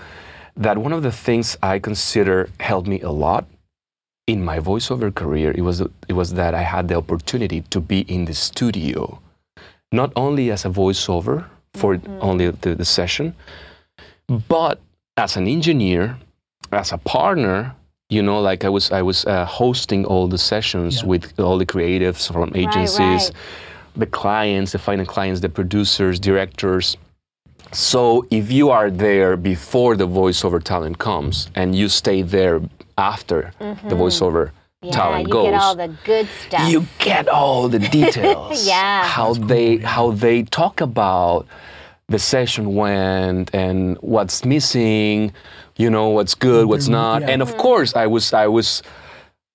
That 0.56 0.78
one 0.78 0.92
of 0.92 1.02
the 1.02 1.12
things 1.12 1.56
I 1.62 1.78
consider 1.78 2.48
helped 2.58 2.88
me 2.88 3.00
a 3.02 3.10
lot 3.10 3.46
in 4.26 4.44
my 4.44 4.58
voiceover 4.58 5.14
career, 5.14 5.52
it 5.54 5.62
was 5.62 5.80
it 5.80 6.12
was 6.14 6.34
that 6.34 6.54
I 6.54 6.62
had 6.62 6.88
the 6.88 6.96
opportunity 6.96 7.60
to 7.70 7.80
be 7.80 8.00
in 8.00 8.24
the 8.24 8.34
studio, 8.34 9.20
not 9.92 10.12
only 10.16 10.50
as 10.50 10.64
a 10.64 10.68
voiceover 10.68 11.44
for 11.74 12.00
only 12.20 12.50
the, 12.50 12.74
the 12.74 12.84
session, 12.84 13.34
but 14.48 14.80
as 15.16 15.36
an 15.36 15.46
engineer, 15.46 16.18
as 16.72 16.92
a 16.92 16.98
partner. 16.98 17.74
You 18.08 18.22
know, 18.22 18.40
like 18.40 18.64
I 18.64 18.68
was 18.68 18.92
I 18.92 19.02
was 19.02 19.24
uh, 19.26 19.44
hosting 19.46 20.04
all 20.04 20.28
the 20.28 20.38
sessions 20.38 21.02
Yeah. 21.02 21.08
with 21.08 21.40
all 21.40 21.58
the 21.58 21.66
creatives 21.66 22.32
from 22.32 22.52
agencies, 22.54 23.00
right. 23.00 23.32
the 23.96 24.06
clients, 24.06 24.72
the 24.72 24.78
final 24.78 25.04
clients, 25.06 25.40
the 25.40 25.48
producers, 25.48 26.20
directors. 26.20 26.96
So 27.72 28.24
if 28.30 28.52
you 28.52 28.70
are 28.70 28.90
there 28.92 29.36
before 29.36 29.96
the 29.96 30.06
voiceover 30.06 30.62
talent 30.62 30.98
comes 30.98 31.50
and 31.56 31.74
you 31.74 31.88
stay 31.88 32.22
there 32.22 32.60
after 32.96 33.52
the 33.58 33.96
voiceover 33.96 34.50
Yeah, 34.82 34.92
talent 34.92 35.26
you 35.26 35.32
goes, 35.32 35.50
get 35.50 35.60
all 35.60 35.74
the 35.74 35.90
good 36.04 36.28
stuff. 36.46 36.70
you 36.70 36.86
get 37.00 37.28
all 37.28 37.68
the 37.68 37.80
details. 37.98 38.64
Yeah. 38.68 39.02
How 39.04 39.34
they 39.34 39.78
how 39.78 40.12
they 40.12 40.44
talk 40.44 40.80
about 40.80 41.44
the 42.08 42.20
session 42.20 42.76
went 42.76 43.52
and 43.52 43.98
what's 44.00 44.44
missing, 44.44 45.32
you 45.76 45.90
know, 45.90 46.08
what's 46.08 46.34
good, 46.34 46.66
what's 46.66 46.88
not. 46.88 47.22
yeah. 47.22 47.30
And 47.30 47.42
of 47.42 47.56
course 47.56 47.94
I 47.94 48.06
was 48.06 48.32
I 48.32 48.46
was 48.46 48.82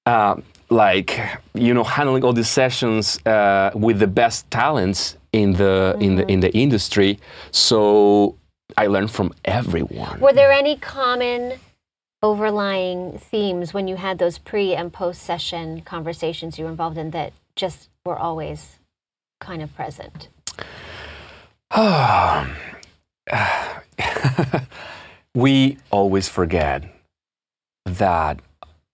uh, 0.05 0.35
like 0.69 1.19
you 1.53 1.73
know 1.73 1.83
handling 1.83 2.23
all 2.23 2.33
these 2.33 2.49
sessions 2.49 3.19
uh, 3.25 3.71
with 3.73 3.99
the 3.99 4.07
best 4.07 4.49
talents 4.51 5.17
in 5.33 5.53
the 5.53 5.97
in 5.99 6.15
the 6.15 6.31
in 6.31 6.39
the 6.39 6.53
industry. 6.53 7.19
So 7.51 8.35
I 8.77 8.87
learned 8.87 9.11
from 9.11 9.33
everyone. 9.45 10.19
Were 10.19 10.33
there 10.33 10.51
any 10.51 10.77
common 10.77 11.59
overlying 12.23 13.17
themes 13.17 13.73
when 13.73 13.87
you 13.87 13.95
had 13.95 14.19
those 14.19 14.37
pre 14.37 14.75
and 14.75 14.93
post 14.93 15.23
session 15.23 15.81
conversations 15.81 16.59
you 16.59 16.65
were 16.65 16.71
involved 16.71 16.97
in 16.97 17.11
that 17.11 17.33
just 17.55 17.89
were 18.05 18.17
always 18.17 18.77
kind 19.39 19.61
of 19.61 19.75
present? 19.75 20.29
we 25.35 25.77
always 25.91 26.27
forget 26.27 26.83
that 27.85 28.39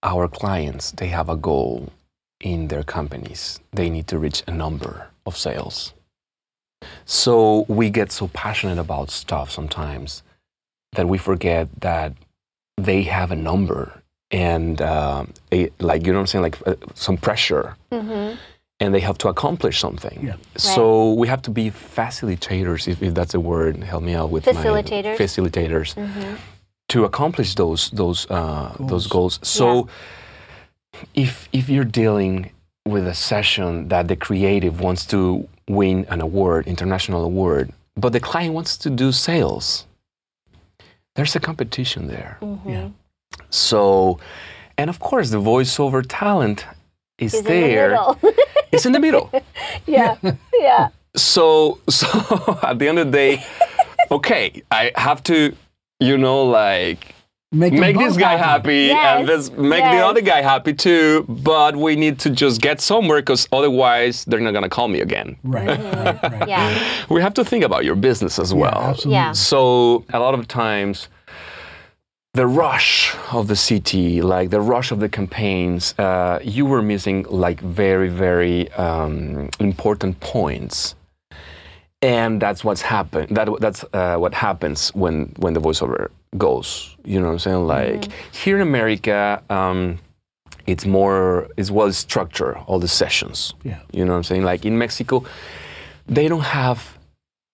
our 0.02 0.28
clients 0.28 0.92
they 0.92 1.08
have 1.08 1.28
a 1.28 1.36
goal 1.36 1.92
in 2.40 2.68
their 2.68 2.84
companies. 2.84 3.60
They 3.72 3.90
need 3.90 4.06
to 4.08 4.18
reach 4.18 4.42
a 4.46 4.52
number 4.52 5.08
of 5.26 5.36
sales. 5.36 5.92
So 7.04 7.64
we 7.68 7.90
get 7.90 8.12
so 8.12 8.28
passionate 8.28 8.78
about 8.78 9.10
stuff 9.10 9.50
sometimes 9.50 10.22
that 10.92 11.08
we 11.08 11.18
forget 11.18 11.68
that 11.80 12.12
they 12.76 13.02
have 13.02 13.32
a 13.32 13.36
number 13.36 14.02
and 14.30 14.80
uh, 14.80 15.24
a, 15.52 15.70
like 15.80 16.06
you 16.06 16.12
know 16.12 16.18
what 16.18 16.22
i'm 16.22 16.26
saying? 16.26 16.42
Like 16.42 16.58
uh, 16.66 16.76
some 16.94 17.16
pressure 17.16 17.76
Mm-hmm. 17.90 18.36
And 18.80 18.94
they 18.94 19.00
have 19.00 19.18
to 19.18 19.28
accomplish 19.28 19.80
something. 19.80 20.18
Yeah. 20.24 20.36
So 20.56 21.12
we 21.14 21.26
have 21.28 21.42
to 21.42 21.50
be 21.50 21.70
facilitators, 21.70 22.86
if, 22.88 23.02
if 23.02 23.12
that's 23.14 23.34
a 23.34 23.40
word. 23.40 23.76
Help 23.82 24.02
me 24.04 24.14
out 24.14 24.30
with 24.30 24.44
Facilitators. 24.44 25.18
my 25.18 25.24
facilitators 25.24 25.94
Mm-hmm. 25.94 26.34
to 26.88 27.04
accomplish 27.04 27.54
those 27.54 27.90
those 27.90 28.26
uh, 28.30 28.74
those 28.80 29.06
goals. 29.08 29.38
So 29.42 29.88
if 31.14 31.48
if 31.52 31.68
you're 31.68 31.84
dealing 32.02 32.50
with 32.86 33.06
a 33.06 33.14
session 33.14 33.88
that 33.88 34.08
the 34.08 34.16
creative 34.16 34.80
wants 34.80 35.04
to 35.06 35.46
win 35.68 36.06
an 36.08 36.20
award, 36.20 36.66
international 36.66 37.24
award, 37.24 37.70
but 37.96 38.12
the 38.12 38.20
client 38.20 38.54
wants 38.54 38.78
to 38.78 38.88
do 38.90 39.12
sales, 39.12 39.86
there's 41.14 41.36
a 41.36 41.40
competition 41.40 42.06
there. 42.08 42.38
Mm-hmm. 42.40 42.68
Yeah. 42.70 42.88
So, 43.50 44.18
and 44.78 44.88
of 44.88 44.98
course, 45.00 45.30
the 45.30 45.40
voiceover 45.40 46.02
talent 46.08 46.64
is 47.18 47.34
Is 47.34 47.42
there. 47.42 47.90
in 47.90 47.96
the 47.96 48.16
middle. 48.22 48.44
It's 48.72 48.86
in 48.86 48.92
the 48.92 49.00
middle. 49.00 49.30
yeah. 49.86 50.16
yeah. 50.58 50.88
so 51.16 51.80
so 51.88 52.58
at 52.62 52.78
the 52.78 52.88
end 52.88 52.98
of 52.98 53.06
the 53.06 53.12
day, 53.12 53.44
okay, 54.10 54.62
I 54.70 54.92
have 54.96 55.22
to, 55.24 55.54
you 56.00 56.18
know, 56.18 56.44
like 56.44 57.14
Make, 57.50 57.72
make 57.72 57.96
this 57.96 58.18
guy 58.18 58.36
happy 58.36 58.90
and 58.90 59.26
Yes, 59.26 59.48
let's 59.48 59.50
make 59.58 59.82
the 59.82 60.04
other 60.04 60.20
guy 60.20 60.42
happy 60.42 60.74
too. 60.74 61.24
But 61.30 61.76
we 61.76 61.96
need 61.96 62.18
to 62.18 62.30
just 62.30 62.60
get 62.60 62.78
somewhere 62.78 63.22
because 63.22 63.48
otherwise 63.52 64.26
they're 64.26 64.40
not 64.40 64.52
gonna 64.52 64.68
call 64.68 64.88
me 64.88 65.00
again. 65.00 65.34
Right. 65.42 65.66
right, 65.66 66.22
right. 66.22 66.48
Yeah. 66.48 67.06
We 67.08 67.22
have 67.22 67.32
to 67.34 67.44
think 67.46 67.64
about 67.64 67.86
your 67.86 67.94
business 67.94 68.38
as 68.38 68.52
well. 68.52 68.74
absolutely. 68.74 69.12
Yeah. 69.14 69.32
So 69.32 70.04
a 70.12 70.18
lot 70.18 70.34
of 70.34 70.46
times, 70.46 71.08
the 72.38 72.46
rush 72.46 73.16
of 73.32 73.48
the 73.48 73.56
city, 73.56 74.22
like 74.22 74.50
the 74.50 74.60
rush 74.60 74.92
of 74.92 75.00
the 75.00 75.08
campaigns, 75.08 75.92
uh, 75.98 76.38
you 76.40 76.64
were 76.64 76.80
missing 76.80 77.26
like 77.28 77.60
very, 77.60 78.08
very 78.08 78.70
um, 78.74 79.50
important 79.58 80.20
points, 80.20 80.94
and 82.00 82.40
that's 82.40 82.62
what's 82.62 82.80
happened. 82.80 83.34
That 83.36 83.48
that's 83.58 83.84
uh, 83.92 84.16
what 84.22 84.34
happens 84.34 84.94
when 84.94 85.14
when 85.42 85.52
the 85.54 85.60
voiceover 85.60 86.10
goes. 86.36 86.96
You 87.04 87.18
know 87.18 87.26
what 87.26 87.32
I'm 87.32 87.38
saying? 87.40 87.66
Like 87.66 88.02
here 88.32 88.54
in 88.54 88.62
America. 88.62 89.42
Um, 89.50 89.98
it's 90.72 90.84
more 90.84 91.48
it's 91.56 91.70
well 91.70 91.90
structured 91.92 92.54
all 92.66 92.78
the 92.78 92.88
sessions 93.02 93.54
Yeah. 93.64 93.80
you 93.90 94.04
know 94.04 94.12
what 94.12 94.18
i'm 94.18 94.28
saying 94.30 94.44
like 94.44 94.66
in 94.66 94.76
mexico 94.76 95.24
they 96.16 96.28
don't 96.28 96.48
have 96.60 96.78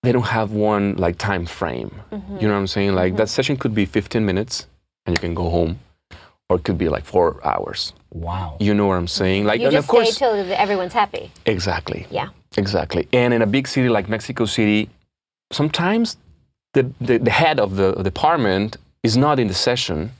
they 0.03 0.11
don't 0.11 0.31
have 0.39 0.51
one 0.51 0.97
like 0.97 1.17
time 1.17 1.47
frame 1.47 1.93
you 2.11 2.49
know 2.49 2.55
what 2.55 2.63
i'm 2.63 2.67
saying 2.67 2.93
like 2.97 3.15
that 3.15 3.29
session 3.29 3.57
could 3.57 3.73
be 3.73 3.87
15 3.87 4.27
minutes 4.27 4.67
and 5.07 5.17
you 5.17 5.21
can 5.21 5.35
go 5.35 5.49
home 5.51 5.79
or 6.49 6.57
it 6.57 6.65
could 6.65 6.79
be 6.79 6.89
like 6.89 7.05
four 7.05 7.41
hours 7.47 7.93
Wow. 8.13 8.57
you 8.61 8.75
know 8.75 8.87
what 8.87 8.95
i'm 8.95 9.09
saying 9.09 9.45
like 9.45 9.61
You 9.61 9.67
and 9.67 9.73
just 9.75 9.85
of 9.85 9.91
course 9.91 10.15
stay 10.15 10.27
till 10.27 10.53
everyone's 10.53 10.93
happy. 10.93 11.31
exactly 11.47 12.07
Yeah. 12.11 12.29
exactly 12.57 13.09
and 13.13 13.35
in 13.35 13.43
a 13.43 13.47
big 13.47 13.67
city 13.69 13.89
like 13.89 14.09
mexico 14.09 14.45
city 14.45 14.89
sometimes 15.53 16.17
the, 16.75 16.91
the, 17.01 17.19
the 17.19 17.31
head 17.31 17.61
of 17.61 17.77
the 17.77 17.93
department 18.03 18.77
is 19.03 19.17
not 19.17 19.39
in 19.39 19.49
the 19.49 19.55
session 19.55 20.11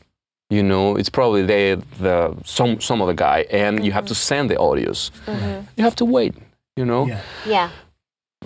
you 0.51 0.63
know 0.63 0.97
it's 0.97 1.09
probably 1.09 1.43
they 1.43 1.75
the 2.01 2.35
some 2.45 2.81
some 2.81 3.01
other 3.03 3.15
guy 3.15 3.41
and 3.51 3.85
you 3.85 3.93
have 3.93 4.05
to 4.07 4.13
mm-hmm. 4.15 4.29
send 4.35 4.51
the 4.51 4.57
audios 4.57 5.11
mm-hmm. 5.27 5.61
you 5.77 5.85
have 5.85 5.97
to 5.97 6.05
wait 6.05 6.35
you 6.77 6.85
know 6.85 7.07
Yeah. 7.07 7.21
Yeah. 7.47 7.71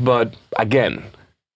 but 0.01 0.35
again 0.57 1.03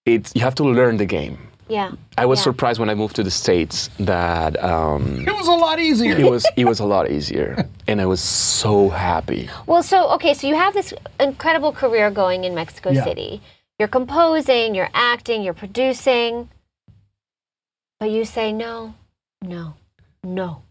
it's 0.05 0.35
you 0.35 0.41
have 0.43 0.55
to 0.57 0.65
learn 0.65 0.97
the 0.97 1.07
game 1.07 1.39
Yeah. 1.69 1.93
i 2.19 2.27
was 2.27 2.39
Yeah. 2.39 2.45
surprised 2.51 2.79
when 2.81 2.91
i 2.91 2.95
moved 2.95 3.15
to 3.17 3.23
the 3.23 3.31
states 3.31 3.89
that 3.99 4.53
um, 4.63 5.25
It 5.27 5.35
was 5.35 5.49
a 5.49 5.53
lot 5.67 5.79
easier. 5.79 6.17
it 6.17 6.31
was 6.31 6.45
it 6.57 6.65
was 6.67 6.81
a 6.81 6.85
lot 6.95 7.11
easier 7.11 7.67
and 7.89 8.01
i 8.01 8.07
was 8.07 8.21
so 8.21 8.89
happy 8.89 9.49
Well, 9.67 9.83
so 9.83 10.09
okay, 10.17 10.35
so 10.35 10.47
you 10.49 10.57
have 10.57 10.75
this 10.75 10.93
incredible 11.21 11.73
career 11.73 12.11
going 12.11 12.45
in 12.45 12.55
Mexico 12.55 12.91
Yeah. 12.91 13.05
City. 13.05 13.41
You're 13.79 13.89
composing, 14.01 14.75
you're 14.77 14.91
acting, 14.95 15.43
you're 15.43 15.55
producing, 15.65 16.49
but 17.99 18.11
you 18.11 18.25
say 18.25 18.53
no, 18.53 18.95
no, 19.43 19.75
no. 20.23 20.63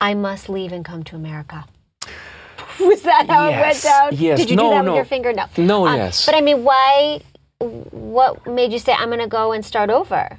I 0.00 0.14
must 0.14 0.48
leave 0.48 0.72
and 0.72 0.84
come 0.84 1.02
to 1.04 1.16
America. 1.16 1.64
Was 2.80 3.02
that 3.02 3.26
how 3.28 3.48
it 3.48 3.56
went 3.58 3.82
down? 3.82 4.08
yes. 4.12 4.38
Did 4.40 4.50
you 4.50 4.56
do 4.56 4.62
No, 4.62 4.70
that 4.70 4.84
with 4.84 4.94
your 4.94 5.04
finger? 5.06 5.32
No. 5.32 5.46
No, 5.56 5.86
Um, 5.86 5.96
yes. 5.96 6.26
But 6.26 6.34
I 6.34 6.40
mean, 6.42 6.62
why? 6.64 7.20
What 7.58 8.46
made 8.46 8.72
you 8.72 8.78
say 8.78 8.92
I'm 8.92 9.08
going 9.08 9.20
to 9.20 9.26
go 9.26 9.52
and 9.52 9.64
start 9.64 9.90
over? 9.90 10.38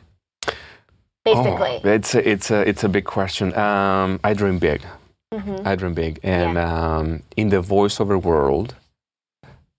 Basically. 1.25 1.81
Oh, 1.83 1.89
it's 1.89 2.15
a, 2.15 2.29
it's 2.29 2.51
a 2.51 2.61
it's 2.69 2.83
a 2.83 2.89
big 2.89 3.05
question. 3.05 3.53
Um, 3.57 4.19
I 4.23 4.33
dream 4.33 4.59
big. 4.59 4.81
I 5.65 5.75
dream 5.75 5.93
big, 5.93 6.19
and 6.23 6.57
um, 6.57 7.21
in 7.35 7.49
the 7.49 7.61
voiceover 7.61 8.21
world, 8.21 8.75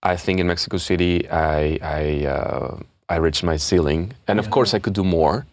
I 0.03 0.15
think 0.15 0.39
in 0.39 0.45
Mexico 0.45 0.77
City, 0.77 1.27
I 1.29 1.79
I 1.81 2.25
uh, 2.27 2.77
I 3.09 3.15
reached 3.15 3.43
my 3.43 3.57
ceiling, 3.57 4.13
and 4.27 4.39
of 4.39 4.51
course 4.51 4.75
I 4.75 4.79
could 4.79 4.93
do 4.93 5.03
more. 5.03 5.47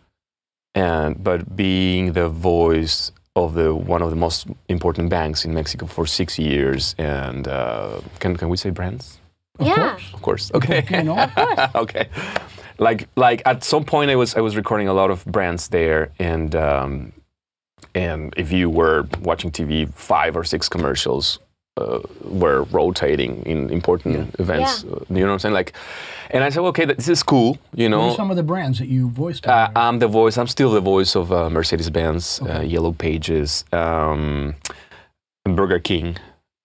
And 0.75 1.25
but 1.25 1.57
being 1.57 2.13
the 2.13 2.29
voice 2.29 3.11
of 3.35 3.55
the 3.55 3.75
one 3.75 4.03
of 4.03 4.11
the 4.11 4.17
most 4.17 4.47
important 4.69 5.09
banks 5.09 5.47
in 5.47 5.55
Mexico 5.55 5.87
for 5.87 6.07
six 6.07 6.39
years, 6.39 6.95
and 6.99 7.49
uh, 7.49 8.01
can 8.19 8.37
can 8.37 8.51
we 8.51 8.59
say 8.59 8.71
brands? 8.71 9.19
Of 9.59 9.67
yeah. 9.67 9.75
course. 9.91 10.15
Of 10.15 10.23
course. 10.23 10.51
Okay. 10.55 10.85
You 10.91 11.05
know? 11.05 11.19
of 11.19 11.35
course. 11.35 11.59
okay. 11.75 12.09
Like 12.79 13.09
like 13.17 13.43
at 13.47 13.65
some 13.65 13.85
point 13.85 14.11
I 14.11 14.17
was 14.17 14.35
I 14.37 14.41
was 14.41 14.57
recording 14.57 14.89
a 14.89 14.93
lot 14.95 15.11
of 15.11 15.25
brands 15.25 15.69
there 15.69 16.11
and 16.19 16.55
um, 16.55 17.13
and 17.95 18.35
if 18.37 18.53
you 18.53 18.69
were 18.71 19.07
watching 19.23 19.51
TV, 19.51 19.93
five 19.95 20.37
or 20.37 20.45
six 20.45 20.69
commercials 20.69 21.39
uh, 21.79 22.01
were 22.25 22.65
rotating 22.65 23.43
in 23.47 23.71
important 23.71 24.35
events. 24.39 24.85
Yeah. 24.85 24.93
uh, 24.93 24.99
You 25.11 25.21
know 25.21 25.27
what 25.29 25.33
I'm 25.33 25.39
saying? 25.39 25.55
Like, 25.55 25.73
and 26.31 26.43
I 26.45 26.49
said, 26.51 26.61
okay, 26.69 26.85
this 26.87 27.09
is 27.09 27.23
cool. 27.23 27.59
You 27.75 27.85
What 27.85 27.91
know, 27.91 28.11
are 28.11 28.15
some 28.17 28.31
of 28.31 28.37
the 28.37 28.43
brands 28.43 28.79
that 28.79 28.89
you 28.89 29.09
voiced? 29.11 29.47
uh. 29.47 29.71
I'm 29.77 29.99
the 29.99 30.09
voice. 30.09 30.39
I'm 30.39 30.47
still 30.49 30.71
the 30.73 30.81
voice 30.81 31.15
of 31.17 31.31
uh, 31.33 31.49
Mercedes-Benz, 31.51 32.41
uh, 32.43 32.61
Yellow 32.61 32.93
Pages, 32.93 33.65
um, 33.73 34.55
Burger 35.45 35.79
King. 35.79 36.17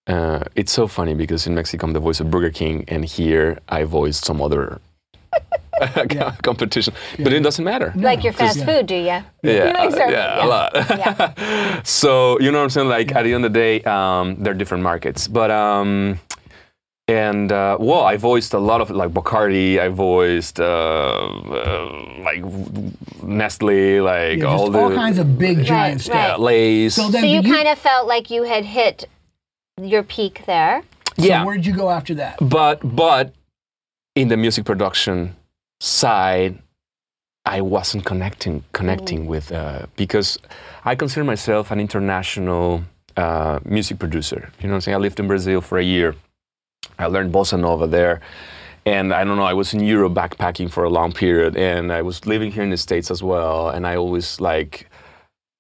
Uh, 0.08 0.44
it's 0.56 0.72
so 0.72 0.88
funny 0.88 1.14
because 1.14 1.46
in 1.48 1.54
Mexico 1.56 1.86
I'm 1.88 1.94
the 1.94 2.00
voice 2.00 2.20
of 2.20 2.30
Burger 2.32 2.50
King, 2.50 2.84
and 2.88 3.06
here 3.06 3.60
I 3.70 3.84
voiced 3.84 4.26
some 4.26 4.42
other 4.42 4.82
competition. 6.44 6.94
But 7.20 7.34
it 7.34 7.42
doesn't 7.42 7.64
matter. 7.64 7.94
Like 7.96 8.24
your 8.24 8.34
fast 8.34 8.58
yeah. 8.60 8.66
food, 8.66 8.88
do 8.88 8.96
you? 8.96 9.02
Yeah, 9.06 9.24
You 9.44 9.74
like 9.74 9.92
certain- 9.92 10.12
yeah, 10.14 10.46
a 10.46 10.48
lot. 10.48 11.86
so 11.88 12.40
you 12.40 12.52
know 12.52 12.58
what 12.60 12.64
I'm 12.66 12.70
saying? 12.70 12.90
Like 12.90 13.12
at 13.16 13.24
the 13.24 13.34
end 13.34 13.46
of 13.46 13.54
the 13.54 13.60
day, 13.60 13.82
um, 13.84 14.36
they're 14.44 14.54
different 14.56 14.84
markets, 14.84 15.28
but 15.28 15.52
um, 15.52 16.20
and 17.08 17.52
uh, 17.52 17.78
well, 17.80 18.02
I 18.02 18.18
voiced 18.18 18.54
a 18.54 18.60
lot 18.60 18.82
of 18.82 18.90
like 18.90 19.12
Bacardi. 19.12 19.80
I 19.80 19.90
voiced 19.90 20.60
uh, 20.60 20.64
uh, 20.66 22.22
like 22.24 22.44
Nestle, 23.24 24.02
like 24.02 24.40
Yeah, 24.40 24.46
all 24.46 24.66
just 24.68 24.72
the 24.74 24.80
all 24.80 24.94
kinds 24.96 25.20
of 25.20 25.38
big 25.38 25.64
giant 25.64 25.96
right. 25.96 26.02
stuff. 26.02 26.16
yeah, 26.16 26.36
Lay's. 26.38 26.96
So 26.96 27.08
then 27.10 27.22
So 27.22 27.28
you 27.28 27.42
did 27.44 27.52
kind 27.52 27.68
of 27.68 27.78
felt 27.78 28.08
like 28.08 28.30
you 28.32 28.44
had 28.44 28.66
hit 28.66 29.08
your 29.84 30.04
peak 30.04 30.44
there. 30.46 30.84
so 31.18 31.26
yeah, 31.26 31.44
where 31.46 31.56
did 31.56 31.66
you 31.66 31.74
go 31.76 31.90
after 31.90 32.14
that? 32.16 32.38
but 32.42 32.80
but 32.84 33.34
in 34.16 34.28
the 34.28 34.38
music 34.38 34.66
production 34.66 35.36
side 35.80 36.58
i 37.46 37.60
wasn't 37.62 38.04
connecting 38.06 38.64
connecting 38.72 39.26
with 39.26 39.52
uh, 39.52 39.86
because 39.96 40.38
i 40.86 40.94
consider 40.96 41.24
myself 41.24 41.72
an 41.72 41.80
international 41.80 42.84
uh, 43.18 43.60
music 43.66 44.00
producer. 44.00 44.42
You 44.60 44.68
know 44.68 44.74
what 44.74 44.76
i'm 44.76 44.82
saying? 44.82 44.96
I 44.96 45.00
lived 45.00 45.20
in 45.20 45.28
brazil 45.28 45.60
for 45.62 45.78
a 45.78 45.84
year. 45.84 46.16
I 47.00 47.06
learned 47.08 47.34
bossa 47.34 47.58
nova 47.60 47.88
there. 47.88 48.22
And 48.86 49.14
i 49.14 49.24
don't 49.24 49.38
know 49.38 49.44
i 49.44 49.54
was 49.54 49.74
in 49.74 49.80
europe 49.82 50.14
backpacking 50.14 50.70
for 50.72 50.84
a 50.84 50.90
long 50.90 51.12
period. 51.12 51.56
And 51.58 51.92
i 51.92 52.02
was 52.02 52.26
living 52.34 52.52
here 52.52 52.64
in 52.64 52.70
the 52.70 52.78
states 52.78 53.10
as 53.12 53.22
well. 53.24 53.70
And 53.70 53.86
i 53.88 53.96
always 53.96 54.40
like 54.40 54.74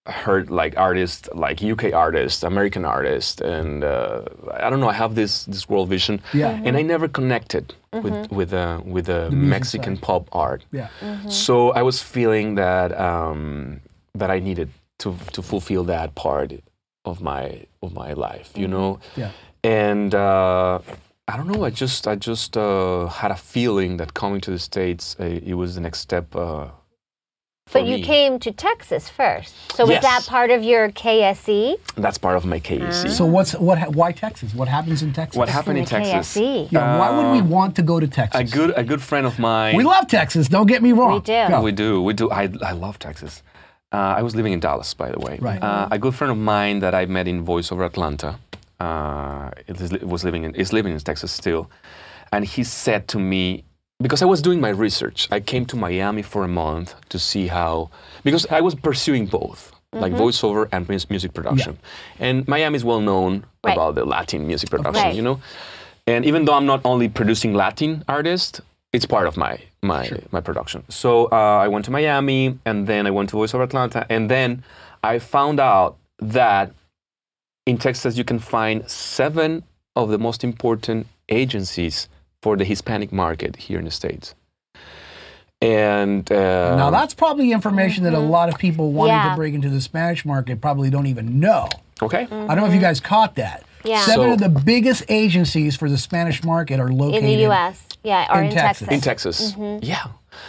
heard 0.08 0.50
like 0.50 0.76
artists 0.78 1.30
like 1.36 1.62
uk 1.64 1.84
artists 1.94 2.42
american 2.44 2.84
artists 2.86 3.40
and 3.40 3.84
uh, 3.84 4.24
i 4.60 4.68
don't 4.70 4.80
know 4.80 4.90
i 4.90 4.94
have 4.94 5.14
this 5.14 5.46
this 5.46 5.70
world 5.70 5.90
vision 5.90 6.20
Yeah. 6.34 6.60
and 6.66 6.76
I 6.76 6.82
never 6.82 7.08
connected 7.08 7.76
with 7.94 8.32
with 8.32 8.52
uh, 8.54 8.82
with 8.84 9.06
the, 9.06 9.30
Mexican 9.32 9.96
side. 9.96 10.02
pop 10.04 10.24
art. 10.32 10.66
Yeah. 10.72 10.88
So 11.30 11.72
I 11.80 11.82
was 11.84 12.02
feeling 12.02 12.56
that 12.56 12.90
um, 13.00 13.82
that 14.16 14.32
I 14.32 14.40
needed 14.40 14.70
to 15.00 15.16
to 15.34 15.42
fulfill 15.42 15.84
that 15.86 16.16
part 16.16 16.52
of 17.06 17.22
my 17.22 17.66
of 17.84 17.94
my 17.94 18.14
life, 18.14 18.50
you 18.56 18.68
know. 18.68 19.00
Yeah. 19.18 19.32
And 19.64 20.16
uh, 20.16 20.80
I 21.28 21.38
don't 21.38 21.48
know. 21.52 21.66
I 21.66 21.70
just 21.70 22.08
I 22.08 22.16
just 22.16 22.56
uh, 22.58 23.08
had 23.08 23.32
a 23.32 23.36
feeling 23.54 23.98
that 23.98 24.14
coming 24.14 24.42
to 24.42 24.52
the 24.52 24.60
states, 24.60 25.16
uh, 25.20 25.26
it 25.26 25.54
was 25.56 25.76
the 25.76 25.82
next 25.82 26.00
step. 26.00 26.34
Uh, 27.72 27.80
for 27.80 27.80
But 27.80 27.88
you 27.88 27.98
me. 27.98 28.04
came 28.04 28.40
to 28.40 28.52
Texas 28.52 29.10
first. 29.10 29.54
So 29.76 29.84
was 29.86 29.92
Yes. 29.94 30.04
that 30.04 30.26
part 30.28 30.50
of 30.52 30.64
your? 30.64 30.90
KSE? 30.92 31.78
That's 31.96 32.18
part 32.18 32.36
of 32.36 32.46
my 32.46 32.60
KSE. 32.60 33.10
So 33.10 33.26
what's 33.26 33.54
what? 33.54 33.96
Why 33.96 34.12
Texas? 34.12 34.54
What 34.54 34.68
happens 34.68 35.02
in 35.02 35.14
Texas? 35.14 35.38
what 35.38 35.50
happened 35.50 35.78
in 35.78 35.86
the 35.86 35.90
Texas? 35.90 36.36
KSE. 36.38 36.68
Yeah. 36.72 36.98
why 37.00 37.10
would 37.16 37.32
we 37.32 37.42
want 37.42 37.76
to 37.78 37.82
go 37.82 38.00
to 38.00 38.08
Texas? 38.08 38.42
A 38.42 38.44
good 38.44 38.74
a 38.76 38.84
good 38.84 39.02
friend 39.02 39.26
of 39.26 39.40
mine. 39.40 39.76
We 39.76 39.84
love 39.84 40.08
Texas. 40.08 40.48
Don't 40.48 40.68
get 40.68 40.82
me 40.82 40.92
wrong. 40.92 41.14
We 41.14 41.20
do. 41.22 41.44
Go. 41.48 41.62
We 41.62 41.72
do. 41.72 42.02
We 42.04 42.14
do. 42.14 42.30
I, 42.32 42.50
I 42.72 42.74
love 42.74 43.00
Texas. 43.00 43.44
Uh, 43.94 44.20
I 44.20 44.22
was 44.22 44.36
living 44.36 44.54
in 44.54 44.60
Dallas, 44.60 44.94
by 44.94 45.10
the 45.12 45.20
way. 45.20 45.38
Right. 45.42 45.62
Uh, 45.62 45.88
a 45.92 46.00
good 46.00 46.16
friend 46.16 46.32
of 46.32 46.38
mine 46.38 46.80
that 46.80 46.94
I 46.96 47.06
met 47.06 47.28
in 47.28 47.44
Voice 47.44 47.72
Over 47.74 47.84
Atlanta 47.84 48.40
uh, 48.82 49.52
it 49.68 49.80
is, 49.80 49.92
was 50.02 50.24
living 50.24 50.44
in, 50.44 50.56
is 50.56 50.74
living 50.74 50.94
in 50.94 51.00
Texas 51.00 51.32
still. 51.32 51.70
And 52.32 52.46
he 52.46 52.64
said 52.64 53.08
to 53.10 53.20
me, 53.20 53.64
because 54.02 54.22
I 54.22 54.26
was 54.26 54.42
doing 54.42 54.60
my 54.62 54.70
research, 54.70 55.28
I 55.32 55.40
came 55.40 55.66
to 55.68 55.76
Miami 55.76 56.22
for 56.22 56.44
a 56.44 56.48
month 56.48 56.96
to 57.10 57.20
see 57.20 57.48
how, 57.48 57.90
because 58.24 58.46
I 58.48 58.62
was 58.62 58.76
pursuing 58.76 59.26
both, 59.28 59.72
like 59.94 60.14
voiceover 60.14 60.68
and 60.72 60.88
music 61.10 61.34
production. 61.34 61.78
And 62.20 62.48
Miami 62.48 62.76
is 62.78 62.86
well 62.86 63.02
known 63.02 63.46
Right. 63.64 63.74
about 63.74 63.94
the 63.96 64.06
Latin 64.06 64.48
music 64.48 64.70
production, 64.70 65.04
Right. 65.04 65.16
you 65.16 65.22
know? 65.22 65.40
And 66.08 66.26
even 66.26 66.46
though 66.46 66.54
I'm 66.56 66.66
not 66.66 66.82
only 66.84 67.10
producing 67.10 67.54
Latin 67.54 68.04
artists, 68.08 68.60
it's 68.94 69.06
part 69.06 69.28
of 69.28 69.38
my 69.38 69.58
my 69.84 70.10
my 70.32 70.42
production. 70.42 70.84
So 70.90 71.26
uh, 71.32 71.66
I 71.66 71.68
went 71.68 71.86
to 71.86 71.92
Miami, 71.92 72.58
and 72.66 72.88
then 72.88 73.08
I 73.08 73.12
went 73.12 73.30
to 73.30 73.36
Voice 73.38 73.54
Over 73.54 73.64
Atlanta, 73.64 74.06
and 74.10 74.30
then 74.30 74.64
I 75.04 75.20
found 75.20 75.60
out 75.60 75.98
that 76.20 76.72
in 77.66 77.78
Texas 77.78 78.18
you 78.18 78.24
can 78.24 78.40
find 78.40 78.78
seven 78.90 79.64
of 79.96 80.10
the 80.10 80.18
most 80.18 80.44
important 80.44 81.08
agencies 81.30 82.08
for 82.42 82.58
the 82.58 82.66
Hispanic 82.66 83.12
market 83.12 83.56
here 83.56 83.80
in 83.80 83.86
the 83.86 83.92
states. 83.92 84.36
And 85.62 86.30
uh, 86.32 86.76
now 86.76 86.90
that's 86.90 87.14
probably 87.14 87.52
information 87.52 88.04
that 88.06 88.14
a 88.14 88.20
lot 88.20 88.50
of 88.50 88.58
people 88.58 88.92
wanting 88.92 89.16
Yeah. 89.16 89.30
to 89.30 89.36
break 89.36 89.54
into 89.54 89.70
the 89.70 89.80
Spanish 89.82 90.26
market 90.26 90.60
probably 90.60 90.90
don't 90.90 91.06
even 91.08 91.40
know. 91.40 91.70
okay. 92.02 92.24
I 92.24 92.26
don't 92.26 92.58
know 92.58 92.66
if 92.66 92.74
you 92.74 92.80
guys 92.82 93.00
caught 93.00 93.36
that. 93.36 93.64
Yeah. 93.84 94.02
Seven 94.02 94.30
So- 94.30 94.34
of 94.34 94.40
the 94.40 94.50
biggest 94.62 95.04
agencies 95.08 95.76
for 95.76 95.88
the 95.90 95.98
Spanish 96.00 96.44
market 96.44 96.80
are 96.80 96.92
located 96.92 97.24
in 97.24 97.26
the 97.38 97.44
U.S. 97.44 97.84
Yeah, 98.04 98.26
or 98.36 98.40
in 98.42 98.48
in, 98.48 98.52
Texas. 98.54 98.88
Texas. 98.88 98.96
In 98.96 99.02
Texas, 99.02 99.52
Mm-hmm. 99.54 99.86
yeah, 99.86 100.06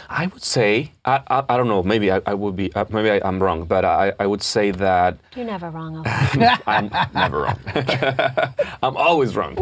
I 0.08 0.26
would 0.26 0.42
say 0.42 0.92
I, 1.04 1.20
I, 1.28 1.44
I 1.50 1.56
don't 1.56 1.68
know. 1.68 1.82
Maybe 1.82 2.10
I, 2.12 2.20
I 2.26 2.34
would 2.34 2.54
be. 2.56 2.72
Uh, 2.72 2.84
maybe 2.90 3.10
I, 3.10 3.20
I'm 3.28 3.42
wrong, 3.42 3.64
but 3.64 3.84
I, 3.84 4.12
I 4.20 4.26
would 4.26 4.42
say 4.42 4.70
that 4.70 5.18
You're 5.36 5.44
never 5.46 5.70
wrong. 5.70 6.02
I'm 6.66 6.90
never 7.14 7.42
wrong. 7.42 7.58
I'm 8.82 8.96
always 8.96 9.34
wrong. 9.36 9.54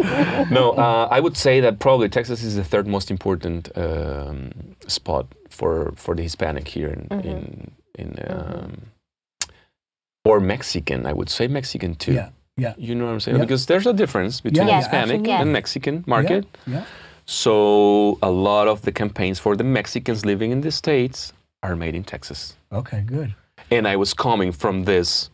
No, 0.51 0.73
uh, 0.73 1.09
I 1.11 1.21
would 1.21 1.37
say 1.37 1.61
that 1.61 1.79
probably 1.79 2.09
Texas 2.09 2.43
is 2.43 2.57
the 2.57 2.65
third 2.65 2.87
most 2.87 3.11
important 3.11 3.71
um, 3.77 4.51
spot 4.87 5.27
for 5.49 5.93
for 5.97 6.15
the 6.15 6.23
Hispanic 6.23 6.69
here 6.69 6.89
in 6.89 7.01
Mm-hmm. 7.11 7.29
in, 7.29 7.73
in 7.99 8.09
um, 8.29 8.83
or 10.25 10.41
Mexican. 10.41 11.07
I 11.07 11.13
would 11.13 11.31
say 11.31 11.49
Mexican 11.49 11.95
too. 11.95 12.13
Yeah, 12.13 12.29
yeah. 12.57 12.75
You 12.79 12.95
know 12.95 13.07
what 13.07 13.13
I'm 13.13 13.21
saying? 13.21 13.39
Yeah. 13.39 13.45
Because 13.45 13.67
there's 13.67 13.87
a 13.87 13.93
difference 13.93 14.41
between 14.41 14.67
Yeah, 14.67 14.73
yeah, 14.75 14.79
Hispanic 14.79 15.21
absolutely. 15.21 15.33
and 15.33 15.53
Mexican 15.53 16.05
market. 16.07 16.45
Yeah. 16.67 16.85
So 17.35 18.19
a 18.23 18.31
lot 18.31 18.67
of 18.67 18.83
the 18.83 18.91
campaigns 18.91 19.39
for 19.39 19.55
the 19.55 19.63
Mexicans 19.63 20.27
living 20.27 20.51
in 20.51 20.63
the 20.63 20.73
states 20.73 21.33
are 21.63 21.77
made 21.77 21.95
in 21.95 22.03
Texas. 22.03 22.57
Okay, 22.73 23.03
good. 23.07 23.37
And 23.71 23.87
I 23.87 23.95
was 23.97 24.13
coming 24.15 24.51
from 24.53 24.85
this 24.85 25.31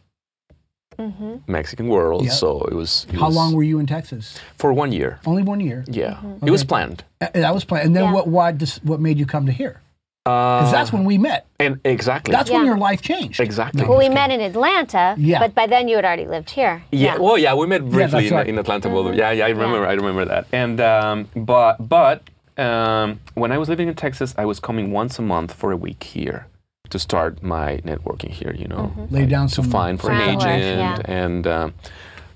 Mm-hmm. 0.99 1.35
Mexican 1.53 1.89
world, 1.89 2.25
Yeah. 2.25 2.31
so 2.33 2.63
it 2.71 2.75
was. 2.75 3.07
it 3.11 3.17
How 3.19 3.27
was 3.27 3.37
long 3.37 3.53
were 3.55 3.63
you 3.63 3.79
in 3.79 3.87
Texas? 3.87 4.39
for 4.57 4.73
one 4.73 4.93
year? 4.93 5.19
Only 5.27 5.43
one 5.43 5.61
year. 5.61 5.85
Yeah, 5.89 6.15
Mm-hmm. 6.15 6.47
it 6.47 6.51
was 6.51 6.65
planned. 6.65 7.05
Uh, 7.21 7.29
That 7.35 7.53
was 7.55 7.65
planned. 7.67 7.87
And 7.87 7.95
then 7.97 8.05
Yeah. 8.05 8.13
what? 8.15 8.27
Why? 8.29 8.53
Just, 8.53 8.83
what 8.85 8.99
made 9.01 9.19
you 9.19 9.27
come 9.27 9.45
to 9.47 9.53
here? 9.53 9.81
Because 10.27 10.59
Because 10.59 10.73
that's 10.73 10.93
when 10.93 11.05
we 11.05 11.19
met. 11.19 11.47
and 11.61 11.79
exactly. 11.85 12.33
That's 12.33 12.51
when 12.51 12.65
your 12.67 12.77
life 12.89 13.01
changed. 13.01 13.39
Exactly. 13.41 13.83
No, 13.83 13.89
Well, 13.91 13.99
we 13.99 14.09
met 14.09 14.31
in 14.33 14.41
Atlanta, 14.41 15.15
Yeah. 15.19 15.39
but 15.39 15.55
by 15.55 15.67
then 15.69 15.87
you 15.89 15.95
had 15.97 16.05
already 16.05 16.27
lived 16.27 16.51
here. 16.51 16.83
yeah, 16.91 17.17
Well, 17.17 17.39
yeah, 17.39 17.55
we 17.55 17.67
met 17.67 17.83
briefly 17.83 18.07
that's 18.07 18.31
in, 18.31 18.35
right. 18.35 18.49
in 18.49 18.59
Atlanta. 18.59 18.89
Well, 18.89 19.15
yeah, 19.15 19.31
yeah, 19.31 19.47
I 19.47 19.51
remember. 19.51 19.87
I 19.87 19.93
remember 19.93 20.25
that. 20.25 20.47
And 20.53 20.81
um, 20.81 21.29
but 21.37 21.75
but 21.89 22.19
um, 22.59 23.21
when 23.35 23.53
I 23.53 23.59
was 23.59 23.69
living 23.69 23.87
in 23.89 23.95
Texas, 23.95 24.35
I 24.37 24.45
was 24.47 24.59
coming 24.61 24.91
once 24.91 25.19
a 25.21 25.23
month 25.23 25.53
for 25.61 25.71
a 25.71 25.77
week 25.77 26.03
here 26.03 26.47
to 26.91 26.99
start 26.99 27.33
my 27.43 27.79
networking 27.91 28.31
here. 28.41 28.53
You 28.63 28.67
know, 28.73 28.93
Lay 29.11 29.27
down 29.27 29.47
to 29.49 29.55
some 29.55 29.71
find 29.71 30.01
for 30.01 30.11
an 30.11 30.21
agent 30.23 30.63
yeah. 30.63 30.99
and 31.23 31.47
um, 31.47 31.75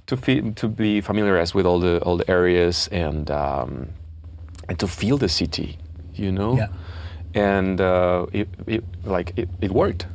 to 0.06 0.16
fe- 0.16 0.52
to 0.60 0.68
be 0.68 1.00
familiarized 1.00 1.54
with 1.54 1.66
all 1.66 1.80
the 1.80 1.98
all 2.06 2.16
the 2.22 2.28
areas 2.30 2.88
and 2.92 3.30
um, 3.30 3.88
and 4.68 4.78
to 4.78 4.86
feel 4.86 5.16
the 5.18 5.28
city. 5.28 5.76
You 6.14 6.30
know. 6.30 6.56
Yeah. 6.56 6.68
And 7.34 7.80
uh, 7.80 8.26
it, 8.32 8.48
it 8.66 8.84
like 9.04 9.32
it, 9.36 9.48
it 9.60 9.70
worked. 9.70 10.06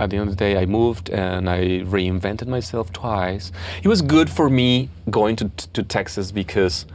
At 0.00 0.08
the 0.08 0.16
end 0.16 0.28
of 0.30 0.30
the 0.30 0.36
day, 0.36 0.56
I 0.56 0.64
moved 0.64 1.10
and 1.10 1.50
I 1.50 1.80
reinvented 1.84 2.46
myself 2.46 2.90
twice. 2.94 3.52
It 3.82 3.88
was 3.88 4.00
good 4.00 4.30
for 4.30 4.48
me 4.48 4.88
going 5.10 5.36
to, 5.36 5.50
to 5.74 5.82
Texas 5.82 6.32
because, 6.32 6.86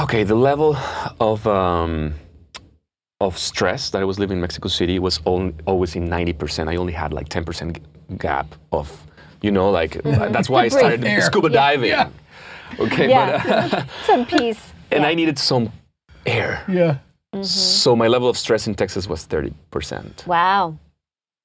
okay, 0.00 0.24
the 0.24 0.34
level 0.34 0.76
of 1.20 1.46
um, 1.46 2.14
of 3.20 3.38
stress 3.38 3.90
that 3.90 4.02
I 4.02 4.04
was 4.04 4.18
living 4.18 4.38
in 4.38 4.40
Mexico 4.40 4.68
City 4.68 4.98
was 4.98 5.20
only, 5.24 5.54
always 5.64 5.94
in 5.94 6.06
ninety 6.06 6.32
percent. 6.32 6.68
I 6.68 6.74
only 6.76 6.92
had 6.92 7.12
like 7.12 7.28
ten 7.28 7.44
percent 7.44 7.78
gap 8.18 8.46
of, 8.72 8.90
you 9.42 9.52
know, 9.52 9.70
like 9.70 10.02
that's 10.02 10.50
why 10.52 10.64
I 10.64 10.68
started 10.68 11.04
Air. 11.04 11.20
scuba 11.30 11.48
Yeah. 11.48 11.54
diving. 11.54 11.90
Yeah. 11.90 12.08
Okay, 12.80 13.08
Yeah. 13.08 13.42
but 13.70 13.74
uh, 13.74 13.84
Some 14.06 14.26
peace. 14.26 14.72
and 14.90 15.02
Yeah. 15.02 15.08
I 15.10 15.14
needed 15.14 15.38
some 15.38 15.70
air. 16.26 16.64
Yeah. 16.68 16.98
So 17.42 17.96
my 17.96 18.08
level 18.08 18.28
of 18.28 18.36
stress 18.36 18.66
in 18.66 18.74
Texas 18.74 19.08
was 19.08 19.26
30%, 19.26 20.26
Wow. 20.26 20.76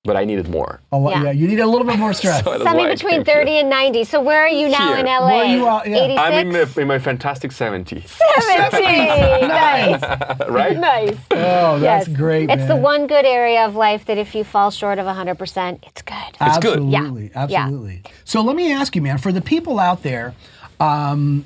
but 0.03 0.17
I 0.17 0.25
needed 0.25 0.49
more. 0.49 0.81
A 0.91 0.97
lot, 0.97 1.11
Yeah. 1.15 1.23
yeah. 1.23 1.31
You 1.31 1.47
need 1.47 1.61
a 1.61 1.65
little 1.65 1.87
bit 1.87 1.97
more 1.97 2.11
stress. 2.21 2.43
So 2.43 2.57
Something 2.61 2.87
between 2.89 3.23
came 3.23 3.25
here. 3.25 3.35
30 3.35 3.51
and 3.59 3.69
90. 3.69 4.03
So 4.03 4.19
where 4.21 4.41
are 4.41 4.49
you 4.49 4.67
now 4.67 4.89
Here. 4.89 4.97
in 4.97 5.05
LA? 5.05 5.27
Where 5.27 5.45
are 5.45 5.55
you 5.55 5.67
out- 5.69 5.87
yeah. 5.87 6.21
I'm 6.21 6.47
in, 6.47 6.49
the, 6.51 6.81
in 6.81 6.87
my 6.89 6.99
fantastic 6.99 7.53
70, 7.53 8.01
70. 8.05 8.81
nice. 9.47 10.01
right? 10.49 10.77
Nice. 10.77 11.15
Oh, 11.31 11.79
that's 11.79 12.07
yes. 12.09 12.17
great. 12.17 12.49
It's 12.49 12.67
the 12.67 12.75
one 12.75 13.07
good 13.07 13.25
area 13.25 13.65
of 13.65 13.75
life 13.75 14.03
that 14.07 14.17
if 14.17 14.35
you 14.35 14.43
fall 14.43 14.71
short 14.71 14.99
of 14.99 15.05
100%, 15.05 15.79
it's 15.87 16.01
good. 16.01 16.15
It's 16.41 16.57
good. 16.57 16.83
Yeah. 16.83 16.97
Absolutely, 16.99 17.31
Yeah. 17.33 17.63
absolutely. 17.63 18.01
So 18.25 18.41
let 18.41 18.57
me 18.57 18.73
ask 18.73 18.93
you, 18.93 19.01
man, 19.01 19.19
for 19.19 19.31
the 19.31 19.41
people 19.41 19.79
out 19.79 20.03
there, 20.03 20.35
um, 20.81 21.45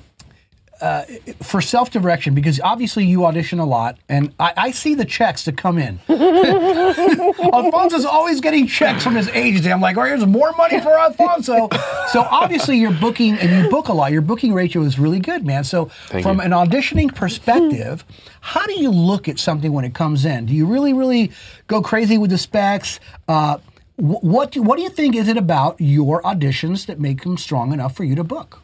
uh, 0.82 1.04
for 1.42 1.62
self-direction, 1.62 2.34
because 2.34 2.60
obviously 2.60 3.06
you 3.06 3.26
audition 3.26 3.60
a 3.60 3.66
lot, 3.66 3.98
and 4.10 4.34
I, 4.40 4.54
I 4.58 4.72
see 4.72 4.96
the 4.96 5.06
checks 5.06 5.46
that 5.46 5.58
come 5.58 5.78
in. 5.78 6.00
Alfonso's 7.54 8.06
always 8.06 8.42
getting 8.42 8.68
checks 8.68 9.04
from 9.04 9.16
his 9.16 9.28
agency. 9.30 9.72
I'm 9.72 9.82
like, 9.82 9.98
oh, 9.98 10.04
here's 10.04 10.26
more 10.26 10.52
money 10.54 10.80
for 10.82 10.98
Alfonso. 10.98 11.70
so 12.10 12.22
obviously 12.22 12.78
you're 12.78 12.92
booking, 12.94 13.38
and 13.38 13.64
you 13.64 13.70
book 13.70 13.88
a 13.88 13.94
lot. 13.94 14.12
Your 14.12 14.22
booking 14.22 14.54
ratio 14.54 14.82
is 14.82 14.98
really 14.98 15.20
good, 15.20 15.46
man. 15.46 15.64
So 15.64 15.86
Thank 16.08 16.24
from 16.24 16.38
you. 16.38 16.44
an 16.44 16.52
auditioning 16.52 17.14
perspective, 17.14 18.04
how 18.42 18.66
do 18.66 18.74
you 18.74 18.90
look 18.90 19.28
at 19.28 19.40
something 19.40 19.72
when 19.72 19.86
it 19.86 19.94
comes 19.94 20.26
in? 20.26 20.48
Do 20.48 20.54
you 20.54 20.66
really, 20.66 20.94
really 20.94 21.32
go 21.68 21.82
crazy 21.82 22.18
with 22.18 22.32
the 22.32 22.38
specs? 22.38 23.00
Uh, 23.28 23.60
what 23.98 24.52
do, 24.52 24.64
what 24.64 24.78
do 24.78 24.84
you 24.84 24.90
think 24.90 25.16
is 25.16 25.28
it 25.28 25.38
about 25.38 25.80
your 25.80 26.24
auditions 26.24 26.88
that 26.88 27.00
make 27.00 27.22
them 27.24 27.38
strong 27.38 27.72
enough 27.72 27.96
for 27.96 28.04
you 28.04 28.16
to 28.16 28.24
book? 28.24 28.60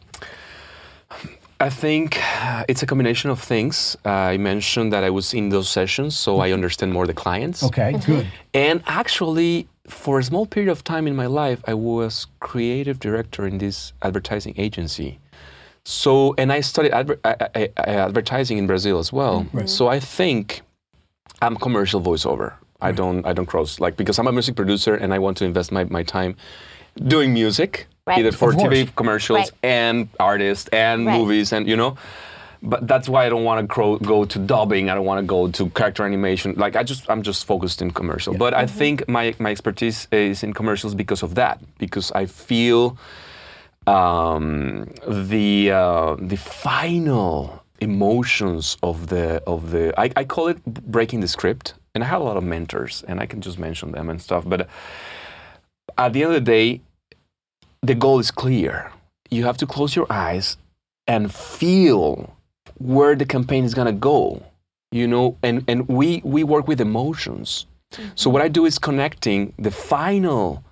I 1.60 1.70
think 1.70 2.20
uh, 2.44 2.66
it's 2.68 2.84
a 2.84 2.86
combination 2.86 3.30
of 3.32 3.42
things. 3.42 3.98
Uh, 4.06 4.10
I 4.10 4.38
mentioned 4.38 4.94
that 4.94 5.04
I 5.04 5.10
was 5.10 5.34
in 5.34 5.50
those 5.50 5.68
sessions, 5.70 6.18
so 6.18 6.40
I 6.40 6.52
understand 6.52 6.94
more 6.94 7.08
the 7.08 7.14
clients. 7.14 7.64
Okay, 7.64 8.00
good. 8.06 8.28
And 8.54 8.84
actually, 8.86 9.68
for 9.88 10.20
a 10.20 10.24
small 10.24 10.46
period 10.46 10.70
of 10.72 10.84
time 10.84 11.08
in 11.08 11.16
my 11.16 11.26
life, 11.26 11.64
I 11.68 11.74
was 11.74 12.28
creative 12.40 13.00
director 13.00 13.48
in 13.48 13.58
this 13.58 13.94
advertising 14.04 14.54
agency. 14.58 15.20
So, 15.84 16.36
and 16.38 16.52
I 16.52 16.60
studied 16.62 16.92
adver- 16.92 17.20
I, 17.24 17.36
I, 17.56 17.70
I, 17.78 17.90
advertising 17.96 18.58
in 18.58 18.68
Brazil 18.68 19.00
as 19.00 19.12
well. 19.12 19.48
So 19.68 19.88
I 19.88 20.00
think 20.00 20.62
I'm 21.42 21.56
commercial 21.56 22.02
voiceover. 22.02 22.54
I 22.82 22.92
don't 22.92 23.26
I 23.26 23.34
don't 23.34 23.48
cross 23.48 23.80
like 23.80 23.98
because 23.98 24.20
I'm 24.20 24.28
a 24.28 24.32
music 24.32 24.56
producer 24.56 24.94
and 24.94 25.12
I 25.14 25.18
want 25.18 25.38
to 25.38 25.46
invest 25.46 25.72
my, 25.72 25.86
my 25.86 26.04
time 26.04 26.36
doing 27.08 27.34
music, 27.34 27.88
Right. 28.08 28.20
either 28.20 28.32
for 28.32 28.54
TV 28.54 28.86
commercials 28.96 29.38
Right. 29.40 29.52
and 29.64 30.08
artists 30.20 30.70
and 30.72 31.06
Right. 31.06 31.18
movies 31.20 31.52
and 31.54 31.68
you 31.68 31.76
know. 31.76 31.98
But 32.64 32.88
that's 32.88 33.08
why 33.08 33.26
I 33.28 33.30
don't 33.30 33.44
want 33.44 33.60
to 33.62 33.68
grow, 33.68 33.98
go 33.98 34.26
to 34.26 34.40
dubbing. 34.40 34.90
I 34.90 34.96
don't 34.96 35.06
want 35.06 35.20
to 35.22 35.28
go 35.28 35.48
to 35.58 35.70
character 35.70 36.04
animation. 36.06 36.56
Like 36.58 36.76
I 36.76 36.82
just, 36.82 37.08
I'm 37.08 37.22
just 37.22 37.46
focused 37.46 37.84
in 37.84 37.92
commercial. 37.92 38.34
But 38.34 38.56
I 38.56 38.66
think 38.66 39.08
my, 39.08 39.36
my 39.38 39.52
expertise 39.52 40.08
is 40.12 40.42
in 40.42 40.54
commercials 40.54 40.96
because 40.96 41.22
of 41.22 41.36
that. 41.36 41.60
Because 41.78 42.12
I 42.14 42.26
feel 42.26 42.98
um, 43.86 44.86
the 45.08 45.72
uh, 45.72 46.16
the 46.20 46.38
final 46.38 47.64
emotions 47.80 48.76
of 48.82 49.08
the 49.08 49.42
of 49.46 49.70
the. 49.72 49.94
I, 50.00 50.12
I 50.16 50.24
call 50.24 50.48
it 50.48 50.64
breaking 50.66 51.20
the 51.22 51.28
script. 51.28 51.74
And 51.94 52.04
I 52.04 52.08
have 52.08 52.22
a 52.22 52.24
lot 52.24 52.38
of 52.38 52.44
mentors, 52.44 53.04
and 53.08 53.20
I 53.20 53.26
can 53.26 53.42
just 53.42 53.58
mention 53.58 53.92
them 53.92 54.10
and 54.10 54.22
stuff. 54.22 54.44
But 54.46 54.68
at 55.98 56.14
the 56.14 56.22
end 56.24 56.34
of 56.36 56.46
the 56.46 56.52
day, 56.52 56.82
the 57.82 57.96
goal 57.96 58.20
is 58.20 58.32
clear. 58.32 58.92
You 59.30 59.46
have 59.46 59.58
to 59.58 59.66
close 59.68 59.96
your 59.96 60.08
eyes 60.10 60.58
and 61.08 61.34
feel 61.34 62.36
where 62.80 63.16
the 63.16 63.26
campaign 63.26 63.64
is 63.64 63.74
gonna 63.74 63.92
go. 63.92 64.44
You 64.92 65.08
know, 65.08 65.36
and, 65.44 65.64
and 65.68 65.88
we 65.88 66.22
we 66.24 66.44
work 66.44 66.68
with 66.68 66.80
emotions. 66.80 67.66
Mm-hmm. 67.92 68.10
So 68.16 68.30
what 68.30 68.42
I 68.42 68.48
do 68.48 68.66
is 68.66 68.80
connecting 68.80 69.54
the 69.60 69.72
final 69.72 70.64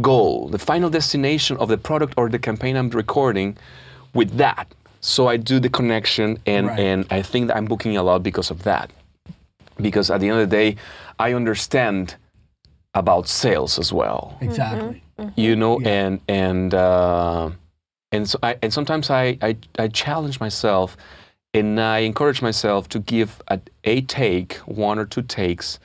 goal, 0.00 0.48
the 0.48 0.58
final 0.58 0.90
destination 0.90 1.56
of 1.58 1.68
the 1.68 1.78
product 1.78 2.14
or 2.16 2.28
the 2.28 2.38
campaign 2.38 2.76
I'm 2.76 2.90
recording 2.90 3.56
with 4.14 4.36
that. 4.36 4.66
So 5.00 5.26
I 5.26 5.36
do 5.36 5.58
the 5.58 5.68
connection 5.68 6.38
and, 6.46 6.68
Right. 6.68 6.78
and 6.78 7.06
I 7.10 7.22
think 7.22 7.48
that 7.48 7.56
I'm 7.56 7.66
booking 7.66 7.96
a 7.96 8.02
lot 8.02 8.22
because 8.22 8.50
of 8.50 8.62
that. 8.62 8.90
Because 9.80 10.10
at 10.10 10.20
the 10.20 10.28
end 10.28 10.38
of 10.40 10.48
the 10.48 10.56
day, 10.56 10.76
I 11.18 11.32
understand 11.34 12.14
about 12.94 13.26
sales 13.28 13.78
as 13.78 13.92
well 13.92 14.32
mm-hmm. 14.34 14.44
Exactly. 14.44 15.01
You 15.36 15.52
mm-hmm. 15.52 15.60
know 15.60 15.80
Yeah. 15.80 15.88
and 16.06 16.20
and 16.28 16.74
uh, 16.74 17.50
and 18.12 18.28
so 18.28 18.38
I, 18.42 18.56
and 18.62 18.72
sometimes 18.72 19.10
I, 19.10 19.38
I 19.42 19.56
I 19.78 19.88
challenge 19.88 20.40
myself 20.40 20.96
and 21.54 21.78
I 21.80 21.98
encourage 22.00 22.40
myself 22.42 22.88
to 22.88 22.98
give 22.98 23.40
a, 23.48 23.58
a 23.84 24.00
take 24.02 24.54
one 24.66 24.98
or 24.98 25.04
two 25.06 25.22
takes 25.22 25.78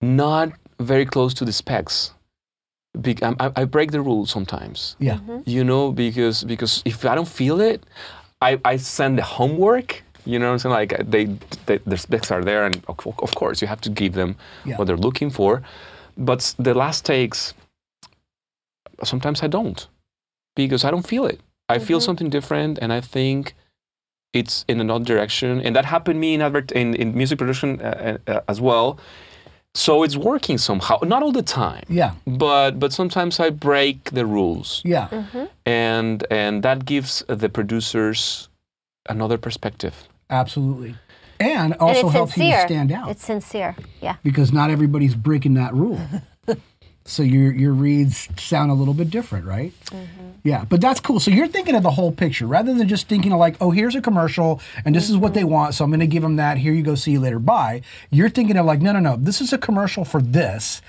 not 0.00 0.48
very 0.80 1.04
close 1.06 1.34
to 1.34 1.44
the 1.44 1.52
specs 1.52 2.12
Be- 3.00 3.22
I, 3.22 3.34
I- 3.46 3.52
I 3.62 3.64
break 3.64 3.90
the 3.90 4.00
rules 4.00 4.30
sometimes 4.30 4.96
Yeah. 4.98 5.16
Mm-hmm. 5.18 5.38
you 5.46 5.62
know 5.64 5.92
because 5.92 6.44
because 6.44 6.82
if 6.84 7.04
I 7.04 7.14
don't 7.14 7.28
feel 7.28 7.60
it 7.60 7.82
I, 8.40 8.58
I 8.64 8.76
send 8.78 9.18
the 9.18 9.22
homework 9.38 10.02
you 10.24 10.38
know 10.38 10.46
what 10.46 10.52
I'm 10.52 10.58
saying 10.58 10.72
like 10.74 10.92
uh, 10.98 11.02
they, 11.06 11.24
they 11.66 11.78
the 11.86 11.96
specs 11.96 12.30
are 12.30 12.42
there 12.44 12.64
and 12.66 12.76
of, 12.88 12.96
of 13.22 13.34
course 13.34 13.60
you 13.62 13.68
have 13.68 13.80
to 13.82 13.90
give 13.90 14.12
them 14.14 14.36
Yeah. 14.64 14.76
what 14.76 14.86
they're 14.86 14.96
looking 15.08 15.30
for 15.30 15.62
but 16.16 16.54
the 16.58 16.74
last 16.74 17.04
takes 17.04 17.54
sometimes 19.04 19.42
I 19.42 19.46
don't 19.48 19.86
because 20.56 20.84
I 20.84 20.90
don't 20.90 21.06
feel 21.06 21.26
it. 21.26 21.40
I 21.68 21.78
feel 21.78 22.00
something 22.00 22.30
different, 22.30 22.78
and 22.80 22.92
I 22.92 23.00
think 23.02 23.54
it's 24.32 24.64
in 24.68 24.80
another 24.80 25.04
direction, 25.04 25.60
and 25.60 25.76
that 25.76 25.84
happened 25.84 26.16
to 26.16 26.20
me 26.20 26.34
in 26.34 26.40
advert 26.42 26.72
in, 26.72 26.94
in 26.94 27.14
music 27.14 27.38
production 27.38 27.80
uh, 27.80 28.16
uh, 28.26 28.40
as 28.48 28.60
well. 28.60 28.98
So 29.74 30.02
it's 30.02 30.16
working 30.16 30.58
somehow, 30.58 30.98
not 31.02 31.22
all 31.22 31.30
the 31.32 31.42
time. 31.42 31.84
Yeah. 31.88 32.12
But 32.26 32.80
but 32.80 32.92
sometimes 32.92 33.38
I 33.38 33.50
break 33.50 34.10
the 34.10 34.24
rules, 34.24 34.82
Yeah. 34.84 35.08
and 35.66 36.26
and 36.30 36.62
that 36.62 36.84
gives 36.86 37.22
the 37.28 37.48
producers 37.48 38.48
another 39.08 39.38
perspective. 39.38 39.94
Absolutely. 40.30 40.94
And 41.40 41.72
And 41.72 41.74
also 41.80 42.06
it's 42.06 42.12
helps 42.12 42.36
you 42.36 42.42
sincere. 42.44 42.60
to 42.62 42.66
stand 42.74 42.92
out 42.92 43.10
It's 43.10 43.24
sincere. 43.24 43.76
Yeah. 44.02 44.16
because 44.24 44.52
not 44.52 44.70
everybody's 44.70 45.14
breaking 45.14 45.54
that 45.54 45.72
rule. 45.74 46.00
so 47.08 47.22
your 47.22 47.52
your 47.52 47.72
reads 47.72 48.28
sound 48.38 48.70
a 48.70 48.74
little 48.74 48.92
bit 48.92 49.10
different, 49.10 49.46
right? 49.46 49.72
Mm-hmm. 49.86 50.28
Yeah, 50.44 50.64
but 50.66 50.80
that's 50.80 51.00
cool. 51.00 51.18
So 51.20 51.30
you're 51.30 51.48
thinking 51.48 51.74
of 51.74 51.82
the 51.82 51.90
whole 51.90 52.12
picture 52.12 52.46
rather 52.46 52.74
than 52.74 52.86
just 52.86 53.08
thinking 53.08 53.32
of 53.32 53.38
like, 53.38 53.56
oh, 53.60 53.70
here's 53.70 53.94
a 53.94 54.02
commercial 54.02 54.60
and 54.84 54.94
this 54.94 55.08
is 55.08 55.16
what 55.16 55.34
they 55.34 55.44
want, 55.44 55.74
so 55.74 55.84
I'm 55.84 55.90
going 55.90 56.00
to 56.00 56.06
give 56.06 56.22
them 56.22 56.36
that. 56.36 56.58
Here 56.58 56.72
you 56.72 56.82
go, 56.82 56.94
see 56.94 57.12
you 57.12 57.20
later, 57.20 57.38
bye. 57.38 57.80
You're 58.10 58.28
thinking 58.28 58.56
of 58.58 58.66
like, 58.66 58.82
no, 58.82 58.92
no, 58.92 59.00
no, 59.00 59.16
this 59.16 59.40
is 59.40 59.52
a 59.52 59.58
commercial 59.58 60.04
for 60.04 60.20
this. 60.20 60.82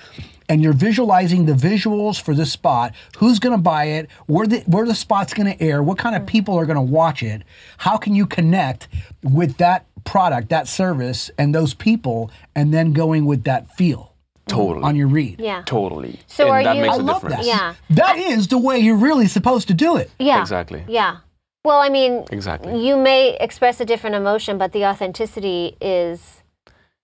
And 0.50 0.64
you're 0.64 0.74
visualizing 0.74 1.46
the 1.46 1.54
visuals 1.54 2.20
for 2.20 2.34
this 2.34 2.52
spot. 2.52 2.96
Who's 3.20 3.38
going 3.38 3.56
to 3.56 3.62
buy 3.62 3.86
it? 3.86 4.10
Where 4.26 4.48
the 4.48 4.60
where 4.62 4.86
the 4.86 4.96
spot's 4.96 5.34
going 5.34 5.52
to 5.52 5.64
air? 5.64 5.82
What 5.82 6.00
kind 6.00 6.16
of 6.16 6.24
mm-hmm. 6.24 6.32
people 6.32 6.56
are 6.60 6.66
going 6.66 6.76
to 6.76 6.82
watch 6.82 7.24
it? 7.24 7.44
How 7.78 7.98
can 7.98 8.16
you 8.16 8.26
connect 8.26 8.88
with 9.22 9.58
that 9.58 9.86
product, 10.06 10.50
that 10.50 10.68
service, 10.68 11.30
and 11.38 11.54
those 11.54 11.76
people, 11.76 12.32
and 12.56 12.74
then 12.74 12.94
going 12.94 13.26
with 13.26 13.44
that 13.44 13.78
feel 13.78 14.09
Totally. 14.50 14.84
on 14.84 14.96
your 14.96 15.08
read? 15.08 15.40
Yeah. 15.40 15.64
Totally. 15.66 16.20
So 16.28 16.44
and 16.46 16.52
are 16.54 16.64
that 16.64 16.76
you- 16.76 16.82
makes 16.84 16.96
I 16.96 16.98
a 16.98 17.02
love 17.04 17.22
difference. 17.22 17.46
that. 17.48 17.76
Yeah. 17.90 17.96
That 18.02 18.18
is 18.18 18.48
the 18.48 18.58
way 18.58 18.80
you're 18.80 18.96
really 18.98 19.28
supposed 19.28 19.68
to 19.70 19.74
do 19.74 19.98
it. 19.98 20.12
Yeah. 20.20 20.42
Exactly. 20.42 20.84
Yeah. 20.88 21.18
Well, 21.66 21.80
I 21.80 21.90
mean, 21.90 22.26
Exactly. 22.32 22.86
you 22.86 22.96
may 22.98 23.36
express 23.40 23.80
a 23.82 23.86
different 23.86 24.16
emotion, 24.16 24.58
but 24.58 24.72
the 24.72 24.86
authenticity 24.86 25.76
is, 25.82 26.42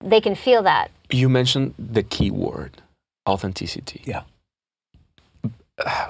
they 0.03 0.21
can 0.21 0.33
feel 0.35 0.63
that. 0.63 0.91
You 1.11 1.27
mentioned 1.29 1.73
the 1.77 2.03
key 2.03 2.31
word, 2.31 2.81
authenticity. 3.27 4.01
Yeah. 4.05 4.23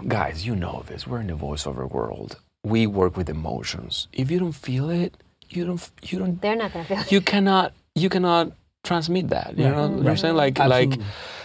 Guys, 0.08 0.46
you 0.46 0.56
know 0.56 0.84
this. 0.88 1.08
We're 1.08 1.22
in 1.22 1.28
the 1.28 1.34
voiceover 1.34 1.90
world. 1.90 2.38
We 2.64 2.86
work 2.88 3.18
with 3.18 3.30
emotions. 3.30 4.08
If 4.14 4.30
you 4.30 4.38
don't 4.40 4.52
feel 4.52 4.90
it, 4.90 5.16
you 5.50 5.66
don't. 5.66 5.90
You 6.04 6.20
don't. 6.20 6.40
They're 6.42 6.56
not 6.56 6.72
going 6.74 6.86
to 6.86 6.90
feel 6.96 7.02
it. 7.04 7.12
You 7.12 7.22
cannot. 7.22 7.74
You 7.96 8.10
cannot 8.10 8.52
transmit 8.86 9.30
that. 9.30 9.58
You 9.58 9.66
Right, 9.66 9.76
know 9.76 9.88
what 9.90 10.08
I'm 10.08 10.18
saying? 10.18 10.36
Like, 10.36 10.60
like. 10.60 11.00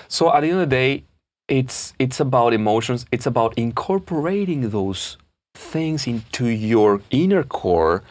So 0.09 0.33
at 0.35 0.40
the 0.40 0.50
end 0.50 0.61
of 0.61 0.68
the 0.68 0.76
day, 0.76 1.05
it's 1.48 1.94
it's 1.98 2.20
about 2.20 2.53
emotions. 2.53 3.07
It's 3.12 3.26
about 3.26 3.55
incorporating 3.57 4.70
those 4.70 5.16
things 5.55 6.07
into 6.07 6.46
your 6.46 7.00
inner 7.11 7.42
core. 7.42 8.03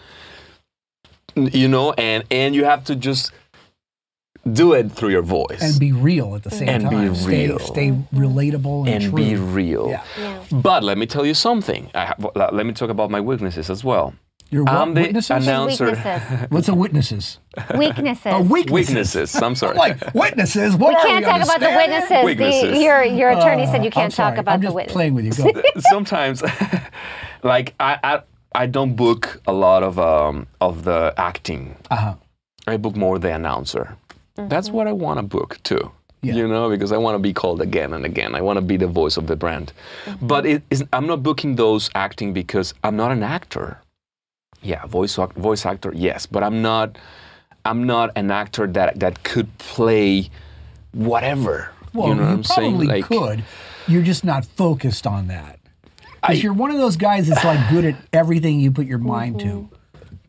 You 1.36 1.68
know, 1.68 1.94
and 1.94 2.24
and 2.32 2.56
you 2.56 2.66
have 2.66 2.84
to 2.86 2.96
just 2.96 3.32
do 4.54 4.74
it 4.74 4.92
through 4.92 5.10
your 5.10 5.22
voice 5.22 5.62
and 5.62 5.80
be 5.80 5.92
real 5.92 6.36
at 6.36 6.44
the 6.44 6.52
same 6.52 6.68
time. 6.68 6.82
And 6.82 6.90
be 6.90 6.96
time. 6.96 7.16
Stay, 7.16 7.48
real. 7.48 7.60
stay 7.60 7.92
relatable 8.14 8.88
and, 8.88 9.04
and 9.04 9.14
true. 9.14 9.16
be 9.16 9.36
real. 9.36 9.90
Yeah. 9.90 10.04
Yeah. 10.18 10.44
But 10.52 10.84
let 10.84 10.98
me 10.98 11.06
tell 11.06 11.26
you 11.26 11.34
something. 11.34 11.90
I 11.94 12.06
have, 12.06 12.26
let 12.36 12.54
let 12.54 12.66
me 12.66 12.74
talk 12.74 12.90
about 12.90 13.12
my 13.12 13.22
weaknesses 13.22 13.70
as 13.70 13.84
well. 13.84 14.14
Your 14.52 14.64
what? 14.64 14.74
I'm 14.74 14.94
the 14.94 15.02
witnesses? 15.02 15.30
announcer. 15.48 15.86
Weaknesses. 15.86 16.48
What's 16.50 16.68
a 16.70 16.74
witnesses? 16.74 17.40
Weaknesses. 17.78 18.26
Oh, 18.26 18.42
weaknesses. 18.42 18.90
Weaknesses. 18.90 19.36
I'm 19.36 19.56
sorry. 19.56 19.74
I'm 19.74 19.78
like 19.78 20.14
witnesses. 20.16 20.76
What 20.76 20.90
we 20.90 20.96
are 20.96 21.06
can't 21.06 21.26
we, 21.26 21.32
talk 21.32 21.44
about 21.44 21.60
the 21.60 21.76
witnesses. 21.76 22.24
Witnesses. 22.24 22.72
The, 22.78 22.84
your 22.84 23.04
your 23.04 23.30
attorney 23.30 23.66
said 23.68 23.84
you 23.84 23.90
Uh, 23.90 23.92
can't 23.92 24.14
talk 24.14 24.38
about 24.38 24.54
I'm 24.56 24.62
the 24.62 24.72
witnesses. 24.72 24.94
playing 24.94 25.14
with 25.14 25.26
you. 25.26 25.54
Go. 25.54 25.62
Sometimes, 25.92 26.42
like 27.44 27.76
I, 27.80 28.00
I 28.04 28.22
I 28.54 28.66
don't 28.66 28.96
book 28.96 29.42
a 29.46 29.54
lot 29.54 29.84
of 29.84 30.00
um 30.00 30.48
of 30.62 30.84
the 30.84 31.14
acting. 31.18 31.76
Uh-huh. 31.92 32.16
I 32.68 32.78
book 32.78 32.96
more 32.96 33.20
the 33.20 33.34
announcer. 33.34 33.96
That's 34.36 34.70
what 34.70 34.88
I 34.88 34.94
want 34.94 35.18
to 35.20 35.24
book 35.24 35.60
too. 35.64 35.92
Yeah. 36.22 36.34
You 36.36 36.48
know, 36.48 36.70
because 36.70 36.92
I 36.92 36.98
want 36.98 37.16
to 37.16 37.20
be 37.20 37.34
called 37.34 37.62
again 37.62 37.94
and 37.94 38.06
again. 38.06 38.36
I 38.36 38.42
want 38.42 38.58
to 38.58 38.62
be 38.62 38.78
the 38.78 38.88
voice 38.88 39.16
of 39.18 39.28
the 39.28 39.36
brand. 39.36 39.72
But 40.22 40.46
it 40.46 40.64
is, 40.70 40.84
I'm 40.92 41.08
not 41.08 41.24
booking 41.24 41.56
those 41.56 41.90
acting 41.96 42.34
because 42.34 42.74
I'm 42.84 42.96
not 42.98 43.12
an 43.12 43.24
actor. 43.24 43.80
Yeah, 44.62 44.86
voice 44.88 45.16
voice 45.16 45.66
actor, 45.66 45.92
yes, 45.96 46.26
but 46.26 46.44
I'm 46.44 46.62
not. 46.62 46.98
I'm 47.66 47.86
not 47.86 48.12
an 48.16 48.32
actor 48.32 48.68
that 48.68 49.00
that 49.00 49.24
could 49.24 49.56
play 49.58 50.30
whatever. 50.94 51.72
Well, 51.94 52.10
you 52.10 52.16
know 52.16 52.24
what 52.24 52.30
I'm 52.32 52.44
saying? 52.44 52.72
probably 52.72 52.88
Like, 52.88 53.06
could. 53.06 53.44
You're 53.88 54.04
just 54.04 54.24
not 54.24 54.46
focused 54.46 55.06
on 55.08 55.28
that. 55.28 55.60
I- 56.22 56.28
Because 56.28 56.44
you're 56.44 56.54
one 56.54 56.72
of 56.72 56.78
those 56.78 56.96
guys 56.98 57.28
that's 57.28 57.44
like 57.44 57.70
good 57.70 57.86
at 57.86 57.96
everything 58.14 58.60
you 58.60 58.72
put 58.72 58.86
your 58.86 58.98
mind 59.00 59.40
to. 59.42 59.70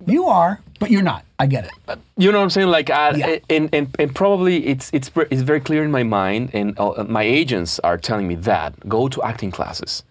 You 0.07 0.27
are, 0.27 0.61
but 0.79 0.91
you're 0.91 1.03
not. 1.03 1.25
I 1.39 1.47
get 1.47 1.67
it. 1.67 1.99
You 2.17 2.33
know 2.33 2.39
what 2.39 2.45
I'm 2.45 2.51
saying? 2.51 2.69
Like, 2.69 2.89
I, 2.91 3.11
Yeah. 3.11 3.37
and, 3.51 3.69
and 3.75 3.95
and 3.99 4.15
probably 4.15 4.67
it's 4.67 4.91
it's 4.93 5.11
it's 5.31 5.43
very 5.43 5.61
clear 5.61 5.85
in 5.85 5.91
my 5.91 6.03
mind, 6.03 6.51
and 6.55 6.79
uh, 6.79 7.05
my 7.09 7.23
agents 7.23 7.79
are 7.81 7.99
telling 7.99 8.27
me 8.27 8.35
that 8.37 8.89
go 8.89 9.09
to 9.09 9.23
acting 9.23 9.51
classes, 9.51 10.03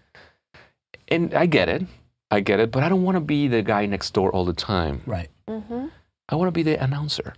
and 1.08 1.34
I 1.34 1.46
get 1.46 1.68
it, 1.68 1.82
I 2.30 2.40
get 2.40 2.60
it, 2.60 2.70
but 2.70 2.82
I 2.82 2.88
don't 2.88 3.02
want 3.02 3.16
to 3.16 3.20
be 3.20 3.48
the 3.48 3.62
guy 3.62 3.86
next 3.86 4.12
door 4.12 4.30
all 4.30 4.44
the 4.44 4.52
time. 4.52 5.02
Right. 5.06 5.30
Mm-hmm. 5.48 5.86
I 6.28 6.34
want 6.36 6.48
to 6.48 6.52
be 6.52 6.62
the 6.62 6.82
announcer. 6.82 7.34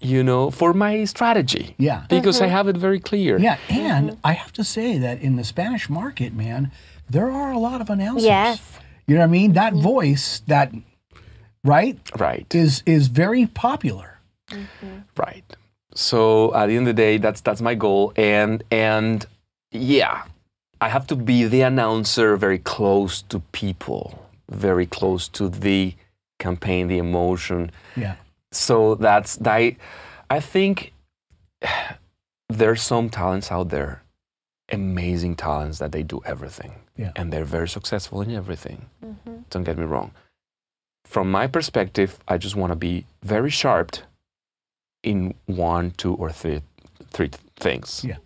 You 0.00 0.22
know, 0.22 0.50
for 0.50 0.72
my 0.72 1.04
strategy, 1.06 1.74
Yeah. 1.78 2.04
because 2.08 2.40
I 2.40 2.44
mm-hmm. 2.44 2.54
have 2.54 2.68
it 2.68 2.76
very 2.76 3.00
clear. 3.00 3.38
Yeah, 3.38 3.58
and 3.68 4.10
mm-hmm. 4.10 4.20
I 4.22 4.32
have 4.32 4.52
to 4.52 4.62
say 4.62 4.96
that 4.98 5.20
in 5.20 5.34
the 5.36 5.42
Spanish 5.42 5.90
market, 5.90 6.32
man, 6.32 6.70
there 7.10 7.30
are 7.30 7.50
a 7.50 7.58
lot 7.58 7.80
of 7.80 7.90
announcers. 7.90 8.24
Yes. 8.24 8.78
You 9.08 9.14
know 9.14 9.22
what 9.22 9.28
I 9.28 9.30
mean? 9.30 9.54
That 9.54 9.72
voice, 9.72 10.40
that 10.46 10.72
right, 11.64 11.98
Right. 12.16 12.54
is 12.54 12.82
is 12.86 13.08
very 13.08 13.46
popular. 13.46 14.18
Right. 15.16 15.44
So 15.94 16.54
at 16.54 16.66
the 16.66 16.76
end 16.76 16.86
of 16.86 16.94
the 16.94 17.02
day, 17.02 17.18
that's 17.18 17.40
that's 17.40 17.60
my 17.60 17.74
goal, 17.74 18.12
and 18.16 18.62
and 18.70 19.26
yeah, 19.72 20.24
I 20.80 20.88
have 20.88 21.06
to 21.08 21.16
be 21.16 21.44
the 21.44 21.62
announcer, 21.62 22.36
very 22.36 22.58
close 22.58 23.22
to 23.22 23.40
people, 23.52 24.28
very 24.50 24.86
close 24.86 25.28
to 25.28 25.48
the 25.48 25.94
campaign, 26.38 26.88
the 26.88 26.98
emotion. 26.98 27.70
Yeah. 27.96 28.16
So 28.52 28.94
that's 28.94 29.36
that. 29.36 29.74
I 30.30 30.40
think 30.40 30.92
there's 32.48 32.82
some 32.82 33.10
talents 33.10 33.50
out 33.50 33.68
there, 33.70 34.02
amazing 34.70 35.34
talents 35.36 35.78
that 35.78 35.92
they 35.92 36.02
do 36.02 36.22
everything, 36.24 36.72
Yeah. 36.96 37.12
and 37.16 37.32
they're 37.32 37.44
very 37.44 37.68
successful 37.68 38.22
in 38.22 38.30
everything. 38.30 38.86
Mm-hmm. 39.04 39.36
Don't 39.50 39.64
get 39.64 39.78
me 39.78 39.84
wrong. 39.84 40.12
From 41.04 41.30
my 41.30 41.46
perspective, 41.46 42.18
I 42.28 42.38
just 42.38 42.54
want 42.54 42.70
to 42.70 42.76
be 42.76 43.04
very 43.22 43.50
sharp 43.50 43.96
in 45.02 45.34
one, 45.46 45.90
two, 45.92 46.14
or 46.14 46.30
three, 46.30 46.62
three 47.10 47.30
things. 47.58 48.04
Yeah. 48.04 48.16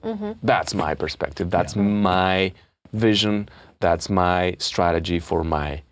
That's 0.42 0.74
my 0.74 0.94
perspective. 0.94 1.50
That's 1.50 1.74
my 1.76 2.52
vision. 2.92 3.48
That's 3.80 4.08
my 4.10 4.56
strategy 4.58 5.18
for 5.18 5.42
my 5.44 5.82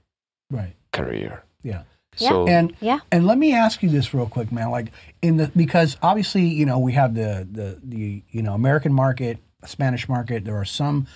Right. 0.51 0.75
career. 0.93 1.43
Yeah. 1.63 1.83
Yeah. 2.19 2.29
So 2.31 2.47
And 2.49 2.75
Yeah. 2.81 2.99
and 3.13 3.27
let 3.27 3.39
me 3.39 3.55
ask 3.55 3.83
you 3.83 3.89
this 3.89 4.13
real 4.13 4.27
quick, 4.27 4.51
man. 4.53 4.71
Like 4.71 4.93
in 5.23 5.37
the 5.37 5.51
because 5.57 5.97
obviously 6.03 6.45
you 6.47 6.67
know 6.67 6.79
we 6.79 6.93
have 6.93 7.15
the 7.15 7.47
the 7.51 7.79
the 7.83 8.23
you 8.31 8.43
know 8.43 8.55
American 8.55 8.93
market, 8.93 9.39
Spanish 9.65 10.09
market. 10.09 10.45
There 10.45 10.57
are 10.57 10.65
some 10.65 11.07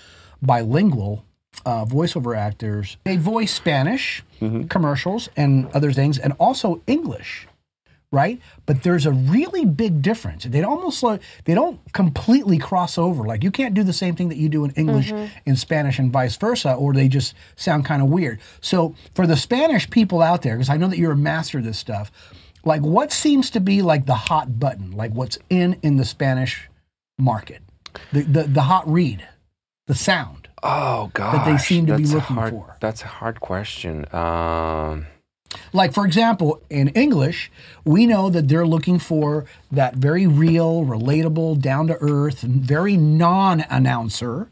bilingual 0.41 1.23
uh, 1.65 1.85
voiceover 1.85 2.35
actors. 2.37 2.97
They 3.03 3.17
voice 3.17 3.53
Spanish 3.53 4.23
commercials 4.69 5.29
and 5.35 5.67
other 5.73 5.91
things, 5.91 6.17
and 6.19 6.33
also 6.39 6.81
English, 6.87 7.47
right? 8.15 8.39
But 8.65 8.83
there's 8.83 9.05
a 9.05 9.11
really 9.11 9.65
big 9.65 10.01
difference. 10.01 10.45
They 10.45 10.63
almost 10.63 11.03
like 11.03 11.21
they 11.43 11.53
don't 11.53 11.79
completely 11.91 12.57
cross 12.57 12.97
over. 12.97 13.25
Like 13.25 13.43
you 13.43 13.51
can't 13.51 13.75
do 13.75 13.83
the 13.83 13.93
same 13.93 14.15
thing 14.15 14.29
that 14.29 14.37
you 14.37 14.47
do 14.47 14.63
in 14.63 14.71
English 14.71 15.11
in 15.45 15.55
Spanish 15.57 15.99
and 15.99 16.11
vice 16.11 16.37
versa, 16.37 16.73
or 16.73 16.93
they 16.93 17.09
just 17.09 17.35
sound 17.57 17.83
kind 17.85 18.01
of 18.01 18.07
weird. 18.07 18.39
So 18.61 18.95
for 19.13 19.27
the 19.27 19.35
Spanish 19.35 19.89
people 19.89 20.21
out 20.21 20.41
there, 20.41 20.55
because 20.55 20.69
I 20.69 20.77
know 20.77 20.87
that 20.87 20.97
you're 20.97 21.11
a 21.11 21.17
master 21.17 21.57
of 21.57 21.65
this 21.65 21.77
stuff, 21.77 22.09
like 22.63 22.81
what 22.81 23.11
seems 23.11 23.49
to 23.51 23.59
be 23.59 23.81
like 23.81 24.05
the 24.05 24.15
hot 24.15 24.59
button, 24.59 24.91
like 24.91 25.11
what's 25.11 25.37
in 25.49 25.77
in 25.83 25.97
the 25.97 26.05
Spanish 26.05 26.69
market, 27.19 27.61
the 28.13 28.21
the, 28.21 28.43
the 28.43 28.61
hot 28.61 28.89
read, 28.89 29.27
the 29.87 29.95
sound. 29.95 30.47
Oh 30.63 31.11
God, 31.13 31.35
that 31.35 31.45
they 31.45 31.57
seem 31.57 31.85
to 31.87 31.97
be 31.97 32.03
that's 32.03 32.13
looking 32.13 32.37
hard, 32.37 32.51
for. 32.51 32.77
That's 32.79 33.03
a 33.03 33.07
hard 33.07 33.41
question. 33.41 34.05
Um, 34.15 35.05
Like, 35.73 35.93
for 35.93 36.05
example, 36.05 36.61
in 36.69 36.89
English, 36.89 37.51
we 37.83 38.05
know 38.05 38.29
that 38.29 38.47
they're 38.47 38.67
looking 38.67 38.99
for 38.99 39.45
that 39.71 39.95
very 39.95 40.27
real, 40.27 40.85
relatable, 40.85 41.59
down 41.61 41.87
to 41.87 41.97
earth, 42.01 42.41
very 42.41 42.97
non 42.97 43.61
announcer 43.69 44.47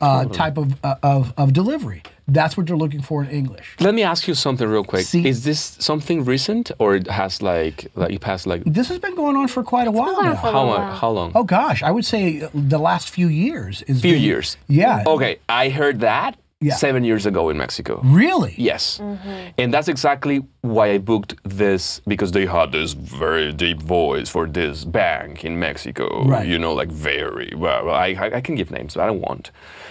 uh, 0.00 0.26
type 0.26 0.58
of, 0.58 0.74
uh, 0.84 0.96
of, 1.02 1.32
of 1.38 1.52
delivery. 1.52 2.02
That's 2.28 2.56
what 2.56 2.66
they're 2.66 2.76
looking 2.76 3.02
for 3.02 3.22
in 3.22 3.30
English. 3.30 3.76
let 3.80 3.94
me 3.94 4.02
ask 4.02 4.26
you 4.26 4.34
something 4.34 4.68
real 4.68 4.82
quick. 4.84 5.06
See- 5.06 5.26
Is 5.26 5.44
this 5.44 5.76
something 5.78 6.24
recent, 6.24 6.72
or 6.80 6.96
it 6.96 7.06
has 7.06 7.40
like 7.40 7.86
like 7.94 8.10
you 8.10 8.18
passed 8.18 8.46
like 8.48 8.64
This 8.66 8.88
has 8.88 8.98
been 8.98 9.14
going 9.14 9.36
on 9.36 9.46
for 9.48 9.62
quite 9.62 9.86
a 9.86 9.92
while 9.92 10.12
going 10.16 10.26
now. 10.30 10.34
for 10.34 10.48
a 10.48 10.50
how 10.52 10.64
little 10.64 10.76
long? 10.86 10.96
How 10.96 11.10
long? 11.10 11.32
Oh, 11.36 11.44
gosh, 11.44 11.82
I 11.84 11.92
would 11.92 12.04
say 12.04 12.40
the 12.52 12.78
last 12.78 13.10
few 13.10 13.28
years 13.28 13.82
is. 13.82 14.02
few 14.02 14.14
been- 14.14 14.22
years. 14.22 14.56
Yeah. 14.66 15.04
Okay, 15.06 15.38
I 15.48 15.68
heard 15.68 16.00
that, 16.00 16.36
Yeah. 16.60 16.74
seven 16.76 17.04
years 17.04 17.26
ago 17.26 17.50
in 17.50 17.58
Mexico. 17.58 18.00
Really? 18.02 18.54
Yes. 18.56 18.98
Mm-hmm. 18.98 19.50
And 19.58 19.74
that's 19.74 19.88
exactly 19.88 20.42
why 20.62 20.92
I 20.92 20.98
booked 20.98 21.34
this 21.44 22.00
because 22.08 22.32
they 22.32 22.46
had 22.46 22.72
this 22.72 22.94
very 22.94 23.52
deep 23.52 23.82
voice 23.82 24.30
for 24.30 24.46
this 24.46 24.82
bank 24.86 25.44
in 25.44 25.58
Mexico. 25.58 26.24
Right. 26.24 26.48
You 26.48 26.58
know, 26.58 26.72
like 26.72 26.88
very 26.90 27.52
well. 27.54 27.90
I, 27.90 28.06
I, 28.18 28.36
I 28.36 28.40
can 28.40 28.54
give 28.54 28.70
names, 28.70 28.94
but 28.94 29.02
I 29.02 29.06
don't 29.06 29.20
want. 29.20 29.50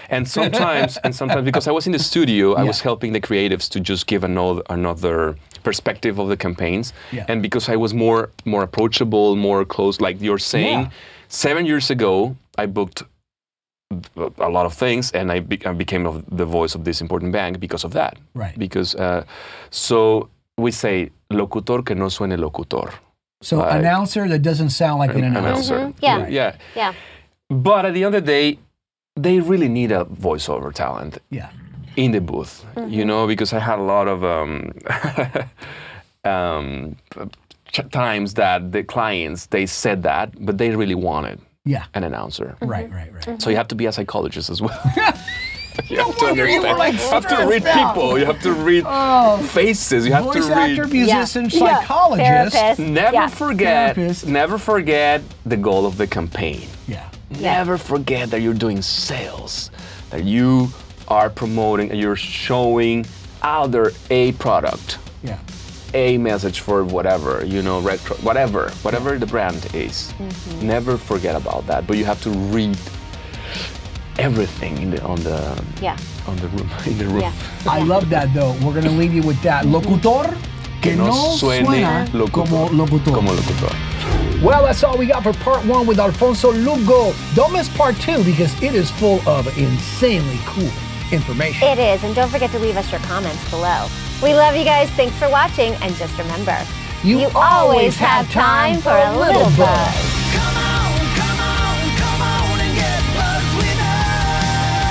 And 0.10 0.28
sometimes, 0.28 0.98
and 1.04 1.14
sometimes 1.16 1.46
because 1.46 1.68
I 1.68 1.72
was 1.72 1.86
in 1.86 1.92
the 1.92 2.00
studio, 2.00 2.54
I 2.56 2.64
was 2.64 2.82
helping 2.82 3.14
the 3.14 3.22
creatives 3.22 3.70
to 3.70 3.80
just 3.80 4.08
give 4.08 4.24
another 4.24 4.64
another 4.72 5.36
perspective 5.64 6.18
of 6.18 6.30
the 6.30 6.38
campaigns. 6.38 6.94
Yeah. 7.12 7.26
And 7.28 7.44
because 7.44 7.70
I 7.70 7.76
was 7.76 7.94
more 7.94 8.32
more 8.44 8.64
approachable, 8.64 9.36
more 9.36 9.66
close, 9.66 10.02
like 10.02 10.20
you're 10.20 10.40
saying, 10.40 10.80
Yeah. 10.80 10.90
seven 11.28 11.66
years 11.68 11.92
ago, 11.92 12.36
I 12.58 12.66
booked 12.66 13.04
a 14.38 14.50
lot 14.50 14.66
of 14.66 14.74
things, 14.74 15.12
and 15.12 15.32
I, 15.32 15.40
be- 15.40 15.64
I 15.66 15.72
became 15.74 16.06
of 16.08 16.24
the 16.38 16.46
voice 16.46 16.76
of 16.76 16.84
this 16.84 17.02
important 17.02 17.32
bank 17.32 17.60
because 17.60 17.84
of 17.84 17.92
that. 17.94 18.18
Right. 18.34 18.58
Because 18.58 18.96
uh, 18.96 19.24
so 19.70 20.30
we 20.58 20.72
say 20.72 21.12
locutor 21.30 21.82
que 21.84 21.96
no 21.96 22.06
suene 22.10 22.38
locutor. 22.38 22.92
So 23.42 23.58
Right. 23.60 23.78
announcer 23.80 24.28
that 24.28 24.42
doesn't 24.42 24.72
sound 24.72 25.00
like 25.00 25.14
an 25.14 25.24
announcer. 25.24 25.76
Announcer. 25.78 25.94
Yeah. 26.02 26.22
Right. 26.24 26.32
Yeah. 26.32 26.56
Yeah. 26.76 26.94
But 27.50 27.86
at 27.86 27.94
the 27.94 28.04
end 28.04 28.16
of 28.16 28.26
the 28.26 28.32
day, 28.32 28.60
they 29.16 29.40
really 29.40 29.70
need 29.70 29.92
a 29.92 30.06
voiceover 30.06 30.74
talent 30.74 31.20
Yeah. 31.30 31.50
in 31.96 32.12
the 32.12 32.22
booth, 32.22 32.66
you 32.88 33.06
know, 33.06 33.28
because 33.28 33.54
I 33.54 33.60
had 33.60 33.78
a 33.80 33.84
lot 33.84 34.08
of 34.08 34.24
um, 34.24 34.72
um, 36.24 36.96
ch- 37.72 37.90
times 37.92 38.34
that 38.34 38.72
the 38.72 38.84
clients 38.84 39.46
they 39.48 39.66
said 39.68 40.02
that, 40.04 40.34
but 40.44 40.58
they 40.58 40.76
really 40.76 40.96
wanted 40.96 41.40
Yeah. 41.66 41.86
an 41.94 42.04
announcer. 42.04 42.56
Right, 42.62 42.90
right, 42.92 43.12
right. 43.14 43.24
Mm-hmm. 43.24 43.40
So 43.40 43.50
you 43.50 43.56
have 43.58 43.68
to 43.70 43.76
be 43.76 43.88
a 43.88 43.92
psychologist 43.92 44.50
as 44.50 44.62
well. 44.62 44.80
you 45.90 45.98
have 45.98 46.16
wonder 46.22 46.48
you 46.48 46.62
like, 46.62 46.94
You 46.94 47.00
have 47.10 47.28
to 47.28 47.48
read 47.48 47.66
out. 47.66 47.96
people. 47.96 48.18
You 48.18 48.26
have 48.26 48.42
to 48.44 48.54
read 48.54 48.84
oh. 48.88 49.38
faces. 49.52 50.06
You 50.06 50.14
have 50.14 50.26
Voice 50.26 50.48
to 50.48 50.54
read. 50.54 50.80
actor, 50.80 50.88
musician, 50.88 51.50
Yeah. 51.50 51.80
psychologist. 51.80 52.56
Therapist. 52.56 52.80
Never 52.80 53.14
Yeah. 53.14 53.28
forget. 53.28 53.96
Therapist. 53.96 54.28
Never 54.28 54.58
forget 54.58 55.22
the 55.46 55.58
goal 55.58 55.86
of 55.86 55.98
the 55.98 56.08
campaign. 56.08 56.68
Yeah. 56.88 57.04
Never 57.42 57.78
forget 57.78 58.30
that 58.32 58.42
you're 58.42 58.54
doing 58.54 58.82
sales, 58.82 59.72
that 60.12 60.24
you 60.24 60.70
are 61.08 61.30
promoting, 61.30 61.92
and 61.92 62.00
you're 62.00 62.16
showing 62.16 63.06
out 63.42 63.72
there 63.72 63.92
a 64.10 64.32
product, 64.34 64.98
Yeah. 65.24 65.38
A 65.96 66.18
message 66.18 66.60
for 66.60 66.84
whatever, 66.84 67.44
you 67.46 67.62
know, 67.64 67.80
retro, 67.80 68.18
whatever, 68.18 68.70
whatever 68.84 69.18
the 69.18 69.26
brand 69.26 69.66
is. 69.74 70.14
Mm-hmm. 70.20 70.68
Never 70.68 70.98
forget 70.98 71.36
about 71.36 71.66
that. 71.68 71.88
But 71.88 71.98
you 71.98 72.04
have 72.06 72.22
to 72.24 72.30
read 72.30 72.78
everything 74.20 74.78
in 74.82 74.92
the, 74.92 75.02
on 75.04 75.20
the 75.24 75.64
Yeah. 75.82 75.98
on 76.28 76.36
the 76.38 76.48
room 76.50 76.70
in 76.86 76.98
the 76.98 77.06
room. 77.06 77.22
Yeah. 77.22 77.34
I 77.68 77.80
love 77.82 78.10
that 78.10 78.34
though. 78.34 78.52
We're 78.64 78.74
going 78.74 78.84
to 78.84 78.92
leave 78.92 79.14
you 79.14 79.24
with 79.24 79.42
that. 79.44 79.66
Locutor 79.66 80.36
que 80.82 80.96
no 80.96 81.12
suena 81.38 82.06
como 82.32 82.68
locutor. 82.68 83.14
Como 83.14 83.32
locutor. 83.32 83.74
Well, 84.44 84.64
that's 84.66 84.84
all 84.84 84.98
we 84.98 85.06
got 85.08 85.24
for 85.24 85.34
part 85.34 85.66
one 85.66 85.88
with 85.88 85.98
Alfonso 85.98 86.52
Lugo. 86.52 87.14
Don't 87.36 87.54
miss 87.54 87.70
part 87.70 87.96
two 87.96 88.22
because 88.26 88.54
it 88.62 88.76
is 88.76 88.92
full 88.92 89.22
of 89.28 89.48
insanely 89.58 90.40
cool 90.46 90.70
information. 91.12 91.68
It 91.70 91.80
is. 91.80 92.04
And 92.04 92.14
don't 92.14 92.30
forget 92.30 92.52
to 92.52 92.60
leave 92.60 92.76
us 92.76 92.92
your 92.92 93.00
comments 93.02 93.50
below. 93.50 93.88
We 94.26 94.34
love 94.34 94.56
you 94.56 94.64
guys. 94.66 94.90
Thanks 94.98 95.16
for 95.20 95.30
watching. 95.30 95.74
And 95.86 95.94
just 95.98 96.18
remember, 96.18 96.58
You 97.04 97.30
always 97.36 97.96
have 97.98 98.26
time 98.32 98.82
for 98.82 98.90
a 98.98 99.12
little 99.20 99.46
buzz. 99.54 99.94
Come 100.34 100.58
on, 100.58 100.98
come 101.14 101.40
on, 101.46 101.78
come 101.94 102.22
on 102.26 102.58
and 102.58 102.74
get 102.74 102.98
buzzed 103.14 103.54
with 103.62 103.78
us. 103.78 104.82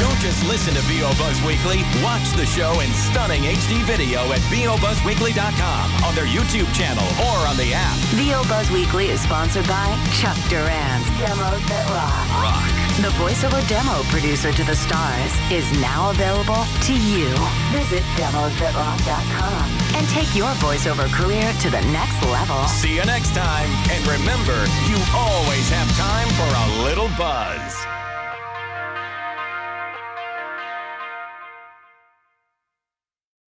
Don't 0.00 0.16
just 0.24 0.40
listen 0.48 0.72
to 0.72 0.80
VO 0.88 1.12
Buzz 1.20 1.36
Weekly. 1.44 1.84
Watch 2.02 2.24
the 2.32 2.46
show 2.46 2.80
in 2.80 2.88
stunning 3.12 3.42
HD 3.42 3.84
video 3.84 4.32
at 4.32 4.40
VOBuzzWeekly.com 4.48 6.04
on 6.08 6.14
their 6.14 6.24
YouTube 6.24 6.72
channel 6.72 7.04
or 7.28 7.44
on 7.46 7.58
the 7.58 7.74
app. 7.76 7.98
VO 8.16 8.40
Buzz 8.48 8.70
Weekly 8.70 9.10
is 9.10 9.20
sponsored 9.20 9.68
by 9.68 9.92
Chuck 10.16 10.38
Duran's 10.48 11.04
Demos 11.20 11.60
That 11.68 11.84
Rock. 11.92 12.24
Rock. 12.40 12.83
The 13.02 13.10
voiceover 13.18 13.66
demo 13.68 14.04
producer 14.04 14.52
to 14.52 14.62
the 14.62 14.76
stars 14.76 15.32
is 15.50 15.68
now 15.80 16.10
available 16.10 16.64
to 16.82 16.92
you. 16.92 17.26
Visit 17.72 18.04
demosthatrock.com 18.14 19.96
and 19.96 20.08
take 20.10 20.32
your 20.36 20.50
voiceover 20.62 21.12
career 21.12 21.52
to 21.60 21.70
the 21.70 21.80
next 21.90 22.22
level. 22.22 22.62
See 22.68 22.94
you 22.94 23.04
next 23.04 23.34
time. 23.34 23.68
And 23.90 24.06
remember, 24.06 24.64
you 24.86 24.96
always 25.12 25.68
have 25.70 25.90
time 25.96 26.28
for 26.38 26.46
a 26.46 26.84
little 26.84 27.08
buzz. 27.18 27.84